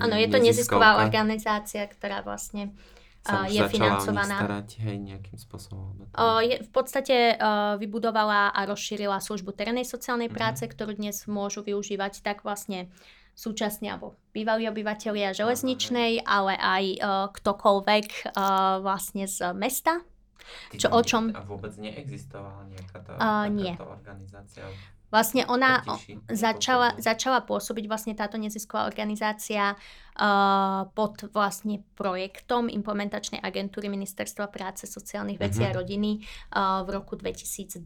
[0.00, 2.72] Áno, je to nezisková organizácia, ktorá vlastne
[3.20, 4.40] sa je financovaná.
[4.40, 6.08] starať, hej, nejakým spôsobom.
[6.16, 10.72] Uh, je, v podstate uh, vybudovala a rozšírila službu terénnej sociálnej práce, mm-hmm.
[10.72, 12.88] ktorú dnes môžu využívať tak vlastne
[13.40, 17.00] súčasne alebo bývalí obyvateľia železničnej, ale aj uh,
[17.32, 20.04] ktokoľvek uh, vlastne z mesta.
[20.76, 21.32] Čo, o čom...
[21.32, 23.72] A vôbec neexistovala nejaká tá, uh, nie.
[23.80, 24.68] organizácia?
[25.10, 25.82] Vlastne ona
[26.30, 29.78] začala, začala pôsobiť vlastne táto nezisková organizácia uh,
[30.92, 35.72] pod vlastne projektom implementačnej agentúry Ministerstva práce, sociálnych vecí uh-huh.
[35.72, 35.78] a mhm.
[35.80, 36.10] rodiny
[36.84, 37.80] v roku 2020,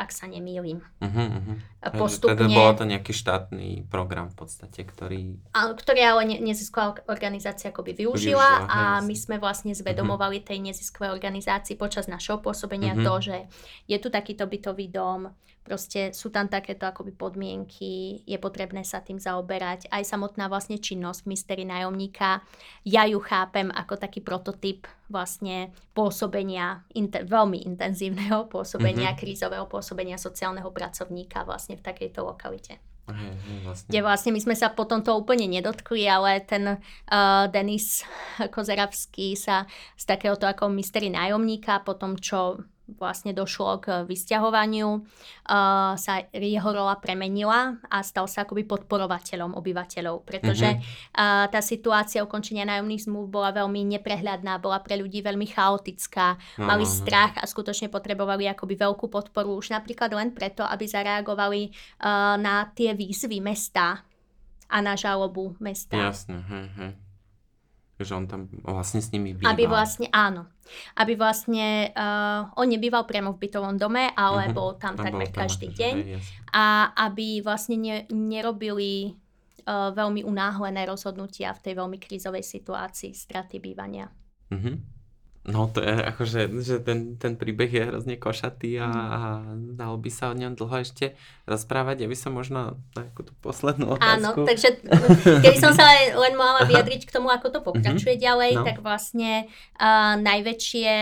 [0.00, 0.80] ak sa nemýlim.
[0.80, 1.56] Uh-huh, uh-huh.
[1.92, 2.40] Postupne...
[2.40, 5.36] Teda bol to nejaký štátny program v podstate, ktorý...
[5.52, 10.40] A, ktorý ale ne, nezisková organizácia akoby využila, využila a hej, my sme vlastne zvedomovali
[10.40, 10.48] uh-huh.
[10.48, 13.04] tej neziskovej organizácii počas našho pôsobenia uh-huh.
[13.04, 13.36] to, že
[13.84, 15.28] je tu takýto bytový dom,
[15.68, 19.92] Proste sú tam takéto akoby podmienky, je potrebné sa tým zaoberať.
[19.92, 21.28] Aj samotná vlastne činnosť
[21.58, 22.46] mystery nájomníka,
[22.86, 29.20] ja ju chápem ako taký prototyp vlastne pôsobenia, inter, veľmi intenzívneho pôsobenia, mm-hmm.
[29.20, 32.78] krízového pôsobenia sociálneho pracovníka vlastne v takejto lokalite.
[33.64, 33.88] vlastne.
[33.88, 38.04] Kde vlastne my sme sa potom to úplne nedotkli, ale ten uh, Denis
[38.54, 39.64] Kozeravský sa
[39.96, 42.62] z takéhoto ako mystery nájomníka, potom čo
[42.96, 50.24] vlastne došlo k vysťahovaniu, uh, sa jeho rola premenila a stal sa akoby podporovateľom obyvateľov,
[50.24, 51.12] pretože mm-hmm.
[51.20, 56.64] uh, tá situácia ukončenia nájomných zmluv bola veľmi neprehľadná, bola pre ľudí veľmi chaotická, no,
[56.64, 61.68] mali no, strach a skutočne potrebovali akoby veľkú podporu už napríklad len preto, aby zareagovali
[61.68, 64.00] uh, na tie výzvy mesta
[64.68, 65.96] a na žalobu mesta.
[65.96, 67.07] Jasne, hej, hej
[67.98, 69.50] že on tam vlastne s nimi býval.
[69.50, 70.46] Aby vlastne, áno.
[70.94, 74.54] Aby vlastne, uh, on nebýval priamo v bytovom dome, ale uh-huh.
[74.54, 75.96] bol tam tam takmer tam každý akože, deň.
[75.98, 76.20] Hej,
[76.54, 76.64] a
[77.10, 79.18] aby vlastne ne, nerobili
[79.66, 84.06] uh, veľmi unáhlené rozhodnutia v tej veľmi krízovej situácii straty bývania.
[84.48, 84.78] Uh-huh.
[85.48, 89.00] No to je akože, že ten, ten príbeh je hrozne košatý a, mhm.
[89.00, 89.18] a
[89.80, 91.16] dalo by sa o ňom dlho ešte
[91.48, 92.04] rozprávať.
[92.04, 94.44] Ja by som možno takú tú poslednú otázku.
[94.44, 94.84] Áno, takže
[95.44, 98.28] keby som sa len mohla vyjadriť k tomu, ako to pokračuje mm-hmm.
[98.28, 98.64] ďalej, no.
[98.68, 99.48] tak vlastne
[99.80, 100.92] uh, najväčšie,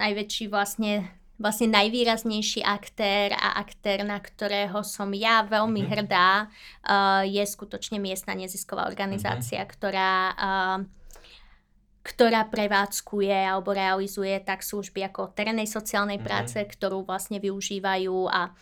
[0.00, 5.92] najväčší vlastne vlastne najvýraznejší aktér a aktér, na ktorého som ja veľmi mm-hmm.
[5.92, 9.74] hrdá, uh, je skutočne miestna nezisková organizácia, mm-hmm.
[9.76, 10.78] ktorá uh,
[12.06, 16.30] ktorá prevádzkuje alebo realizuje tak služby ako terénnej sociálnej mm-hmm.
[16.30, 18.54] práce, ktorú vlastne využívajú a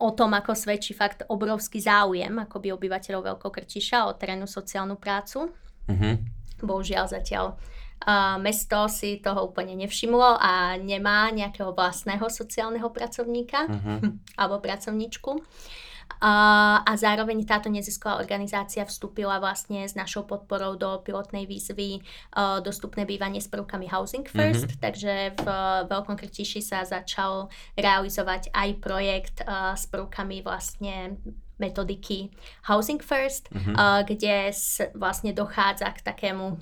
[0.00, 5.52] o tom, ako svedčí fakt obrovský záujem akoby obyvateľov Veľkokrčiša o terénnu sociálnu prácu.
[5.92, 6.14] Mm-hmm.
[6.64, 14.40] Bohužiaľ zatiaľ uh, mesto si toho úplne nevšimlo a nemá nejakého vlastného sociálneho pracovníka mm-hmm.
[14.40, 15.30] alebo pracovníčku.
[15.36, 15.44] A,
[16.20, 23.08] a zároveň táto nezisková organizácia vstúpila vlastne s našou podporou do pilotnej výzvy uh, dostupné
[23.08, 24.82] bývanie s prvkami Housing First, mm-hmm.
[24.82, 25.46] takže v
[25.88, 27.48] Veľkom Krtiši sa začal
[27.78, 31.16] realizovať aj projekt uh, s prvkami vlastne
[31.62, 32.34] metodiky
[32.66, 33.74] Housing First, mm-hmm.
[33.78, 36.58] uh, kde s, vlastne dochádza k takému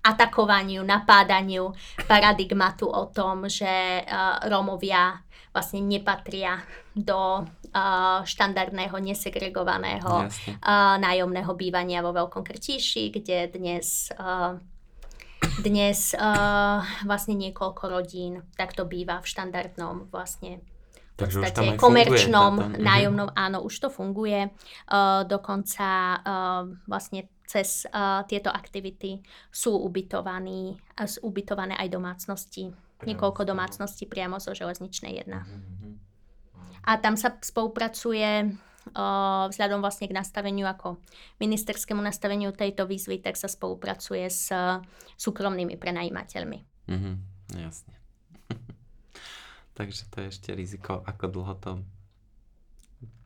[0.00, 1.76] atakovaniu, napádaniu
[2.08, 5.20] paradigmatu o tom, že uh, Rómovia
[5.52, 6.62] vlastne nepatria
[6.94, 14.58] do uh, štandardného nesegregovaného uh, nájomného bývania vo Veľkom Krtíši, kde dnes uh,
[15.64, 20.60] dnes uh, vlastne niekoľko rodín takto býva v štandardnom vlastne
[21.16, 22.68] v podstate komerčnom táto.
[22.76, 22.80] Mhm.
[22.80, 24.48] nájomnom, áno, už to funguje.
[24.88, 25.88] Uh, dokonca
[26.20, 29.20] uh, vlastne cez uh, tieto aktivity
[29.52, 32.72] sú ubytovaní, uh, ubytované aj domácnosti,
[33.04, 35.44] niekoľko domácností priamo zo železničnej jedna.
[35.44, 35.79] Mm-hmm.
[36.84, 38.56] A tam sa spolupracuje
[39.50, 40.98] vzhľadom vlastne k nastaveniu ako
[41.38, 44.50] ministerskému nastaveniu tejto výzvy, tak sa spolupracuje s
[45.20, 46.58] súkromnými prenajímateľmi.
[46.90, 47.14] Mm-hmm,
[47.60, 47.94] jasne.
[49.78, 51.72] Takže to je ešte riziko, ako dlho to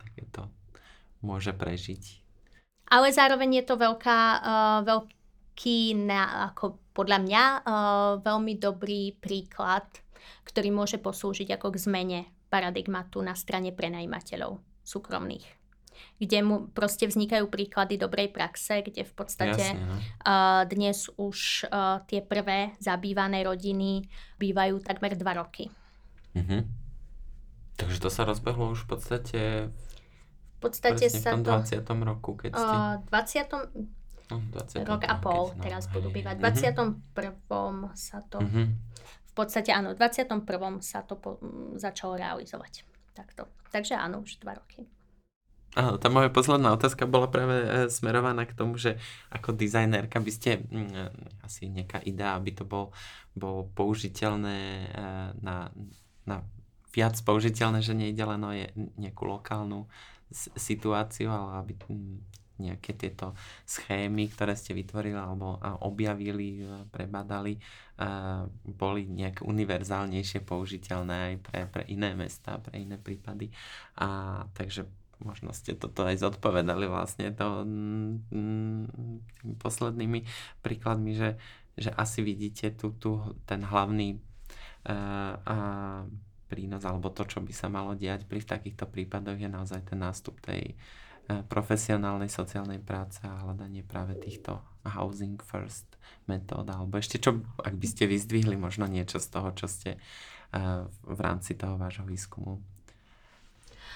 [0.03, 0.51] takéto
[1.25, 2.21] môže prežiť.
[2.93, 9.89] Ale zároveň je to veľká, uh, veľký, na, ako podľa mňa, uh, veľmi dobrý príklad,
[10.45, 12.21] ktorý môže poslúžiť ako k zmene
[12.55, 15.65] paradigmatu na strane prenajímateľov súkromných
[16.19, 19.97] kde mu proste vznikajú príklady dobrej praxe, kde v podstate Jasne, no.
[20.27, 24.07] uh, dnes už uh, tie prvé zabývané rodiny
[24.39, 25.71] bývajú takmer dva roky.
[26.35, 26.67] Uh-huh.
[27.75, 29.43] Takže to sa rozbehlo už v podstate
[30.55, 31.77] v podstate Presne sa v tom to...
[31.77, 32.09] 20.
[32.09, 32.75] roku, keď ste...
[32.75, 34.33] Uh, 20.
[34.33, 34.89] No, 20.
[34.89, 36.41] rok a pol no, teraz budú bývať.
[36.41, 36.73] hej.
[36.73, 37.93] V 21.
[37.93, 38.41] sa to...
[38.41, 38.94] Mhm.
[39.35, 40.47] Podstate áno, v 21.
[40.79, 41.43] sa to po,
[41.75, 42.87] začalo realizovať.
[43.15, 43.51] Takto.
[43.75, 44.87] Takže áno, už dva roky.
[45.75, 48.95] Áno, tá moja posledná otázka bola práve e, smerovaná k tomu, že
[49.35, 52.95] ako dizajnérka by ste, mm, asi nejaká idea, aby to bol,
[53.35, 54.89] bol použiteľné e,
[55.43, 55.75] na,
[56.31, 56.47] na
[56.95, 58.55] viac použiteľné, že nejde len o
[59.03, 59.91] nejakú lokálnu
[60.55, 61.75] situáciu, ale aby
[62.59, 63.35] nejaké tieto
[63.67, 67.61] schémy, ktoré ste vytvorili alebo objavili, e, prebadali, e,
[68.67, 73.55] boli nejak univerzálnejšie použiteľné aj pre, pre iné mesta, pre iné prípady.
[74.03, 74.91] A takže
[75.23, 78.13] možno ste toto aj zodpovedali vlastne to mm,
[79.41, 80.21] tými poslednými
[80.65, 81.39] príkladmi, že,
[81.79, 84.19] že asi vidíte tu, tu ten hlavný
[84.91, 86.03] uh, uh,
[86.51, 90.03] prínos alebo to, čo by sa malo diať pri v takýchto prípadoch je naozaj ten
[90.03, 90.75] nástup tej
[91.31, 95.94] uh, profesionálnej sociálnej práce a hľadanie práve týchto housing first
[96.27, 100.89] metód alebo ešte čo, ak by ste vyzdvihli možno niečo z toho, čo ste uh,
[101.05, 102.63] v rámci toho vášho výskumu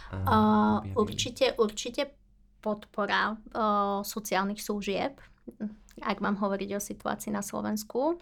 [0.08, 2.08] Uh, určite, určite
[2.64, 5.20] podpora uh, sociálnych služieb,
[6.00, 8.16] ak mám hovoriť o situácii na Slovensku,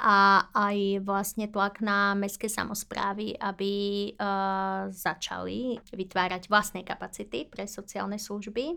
[0.00, 3.72] a aj vlastne tlak na mestské samozprávy, aby
[4.16, 8.76] uh, začali vytvárať vlastné kapacity pre sociálne služby,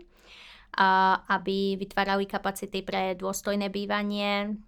[1.30, 4.58] aby vytvárali kapacity pre dôstojné bývanie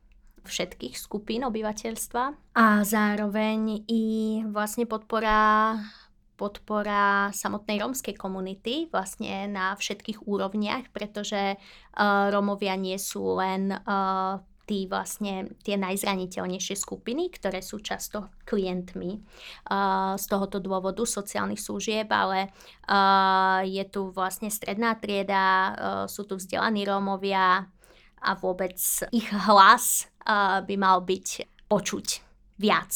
[0.47, 2.55] všetkých skupín obyvateľstva.
[2.55, 4.05] A zároveň i
[4.47, 5.75] vlastne podpora
[6.37, 14.37] podpora samotnej rómskej komunity vlastne na všetkých úrovniach, pretože uh, Rómovia nie sú len uh,
[14.67, 19.23] tí vlastne tie najzraniteľnejšie skupiny, ktoré sú často klientmi
[19.71, 22.51] uh, z tohoto dôvodu sociálnych služieb, ale
[22.91, 25.75] uh, je tu vlastne stredná trieda, uh,
[26.11, 27.71] sú tu vzdelaní Rómovia
[28.19, 28.77] a vôbec
[29.15, 30.11] ich hlas
[30.67, 32.07] by mal byť počuť
[32.59, 32.91] viac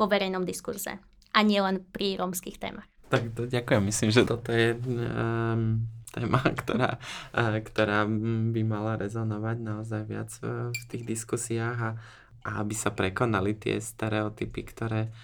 [0.00, 0.96] vo verejnom diskurze
[1.34, 2.88] a nie len pri rómskych témach.
[3.12, 3.82] Tak to ďakujem.
[3.84, 5.84] Myslím, že toto je um,
[6.18, 6.98] téma, ktorá,
[7.62, 8.02] ktorá
[8.50, 11.90] by mala rezonovať naozaj viac uh, v tých diskusiách a,
[12.42, 15.14] a aby sa prekonali tie stereotypy, ktoré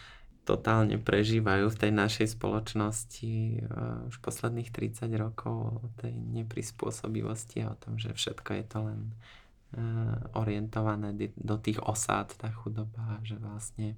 [0.44, 3.34] totálne prežívajú v tej našej spoločnosti
[3.64, 8.78] uh, už posledných 30 rokov o tej neprispôsobivosti a o tom, že všetko je to
[8.84, 13.96] len uh, orientované do tých osád, tá chudoba, že vlastne